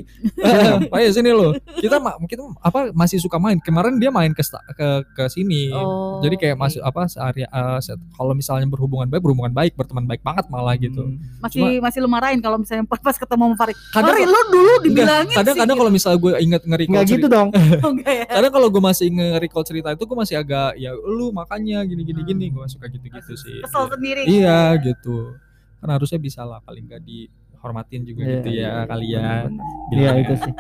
[0.94, 1.48] Ayo sini lo.
[1.74, 3.58] Kita ma- kita apa masih suka main.
[3.58, 5.70] Kemarin dia main ke ke ke sini.
[5.70, 10.04] Oh, Jadi kayak masuk apa sehari eh, se- kalau misalnya berhubungan baik berhubungan baik berteman
[10.04, 11.02] baik banget malah gitu.
[11.04, 11.18] Hmm.
[11.40, 13.74] masih masih lu marahin kalau misalnya pas ketemu sama Fahri.
[13.90, 17.48] Kadang- Fahri lu dulu dibilangin Enggak, kadang-kadang kalau misalnya gue inget nge-recall Nggak gitu dong.
[17.54, 17.86] gitu.
[17.88, 18.24] Enggak ya.
[18.28, 22.20] kadang kalau gue masih nge-recall cerita itu gue masih agak ya lu makanya gini gini
[22.22, 23.58] gini gue suka gitu-gitu sih.
[23.60, 24.22] Kesel sendiri.
[24.28, 25.34] Iya gitu.
[25.80, 29.48] Kan harusnya bisa lah paling nggak dihormatin juga Iya, gitu ya iya, kalian.
[29.56, 30.42] Iya Bilang itu ya.
[30.44, 30.52] sih.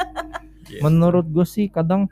[0.64, 0.80] Gitu.
[0.80, 2.08] Menurut gue sih kadang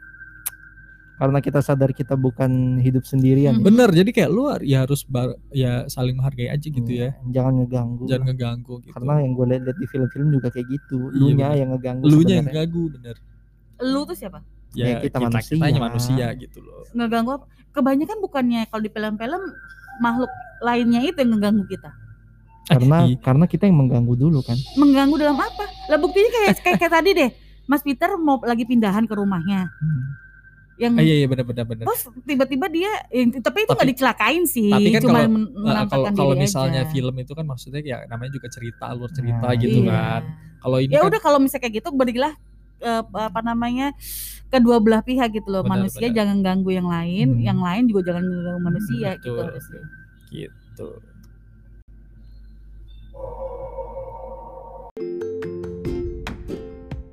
[1.22, 3.54] karena kita sadar kita bukan hidup sendirian.
[3.54, 3.62] Hmm.
[3.62, 7.14] Bener, jadi kayak lu ya harus bar- ya saling menghargai aja gitu ya.
[7.14, 8.04] Hmm, Jangan ngeganggu.
[8.10, 8.90] Jangan ngeganggu gitu.
[8.90, 10.98] Karena yang gue lihat di film-film juga kayak gitu.
[11.08, 11.60] Iya, Lu nya bener.
[11.62, 12.02] yang ngeganggu.
[12.02, 12.66] lu nya yang sebenarnya.
[12.66, 13.16] ganggu bener.
[13.84, 14.38] Lu tuh siapa?
[14.74, 15.52] Ya, Ya, kita kita, manusia.
[15.54, 16.82] kitanya manusia gitu loh.
[16.90, 17.44] Ngeganggu apa?
[17.70, 19.42] Kebanyakan bukannya kalau di film-film
[20.00, 21.90] makhluk lainnya itu yang ngeganggu kita.
[22.64, 23.16] Karena Iya.
[23.20, 24.58] karena kita yang mengganggu dulu kan.
[24.74, 25.70] Mengganggu dalam apa?
[25.86, 27.30] Lah buktinya kayak kayak, kayak tadi deh.
[27.62, 29.70] Mas Peter mau lagi pindahan ke rumahnya.
[29.70, 30.02] Hmm.
[30.82, 31.84] Yang Ah, iya iya benar benar benar.
[31.86, 35.30] Terus tiba-tiba dia, eh, tapi itu nggak dicelakain sih, tapi kan cuma kalau-
[35.62, 36.90] Nah, kalau kalau misalnya aja.
[36.90, 39.94] film itu kan maksudnya ya namanya juga cerita alur cerita Nah, gitu Iya.
[39.94, 40.22] kan.
[40.58, 42.34] Kalau ini Ya kan udah kalau misalnya kayak gitu berilah
[42.82, 43.94] eh, apa namanya
[44.48, 45.62] kedua belah pihak gitu loh.
[45.62, 46.16] Benar, manusia benar.
[46.18, 47.40] jangan ganggu yang lain, Hmm.
[47.40, 49.46] yang lain juga jangan ganggu manusia gitu Betul.
[49.46, 49.82] harusnya.
[50.28, 50.88] gitu.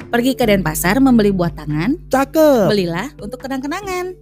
[0.10, 2.66] Pergi ke Denpasar membeli buah tangan, Cakep.
[2.66, 4.18] belilah untuk kenang-kenangan.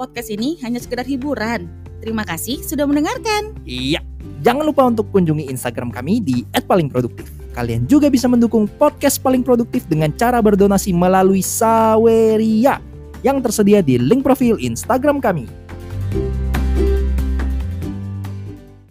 [0.00, 1.68] Podcast ini hanya sekedar hiburan.
[2.00, 3.52] Terima kasih sudah mendengarkan.
[3.68, 4.00] Iya.
[4.40, 7.28] Jangan lupa untuk kunjungi Instagram kami di @palingproduktif.
[7.52, 12.80] Kalian juga bisa mendukung podcast paling produktif dengan cara berdonasi melalui Saweria
[13.20, 15.44] yang tersedia di link profil Instagram kami.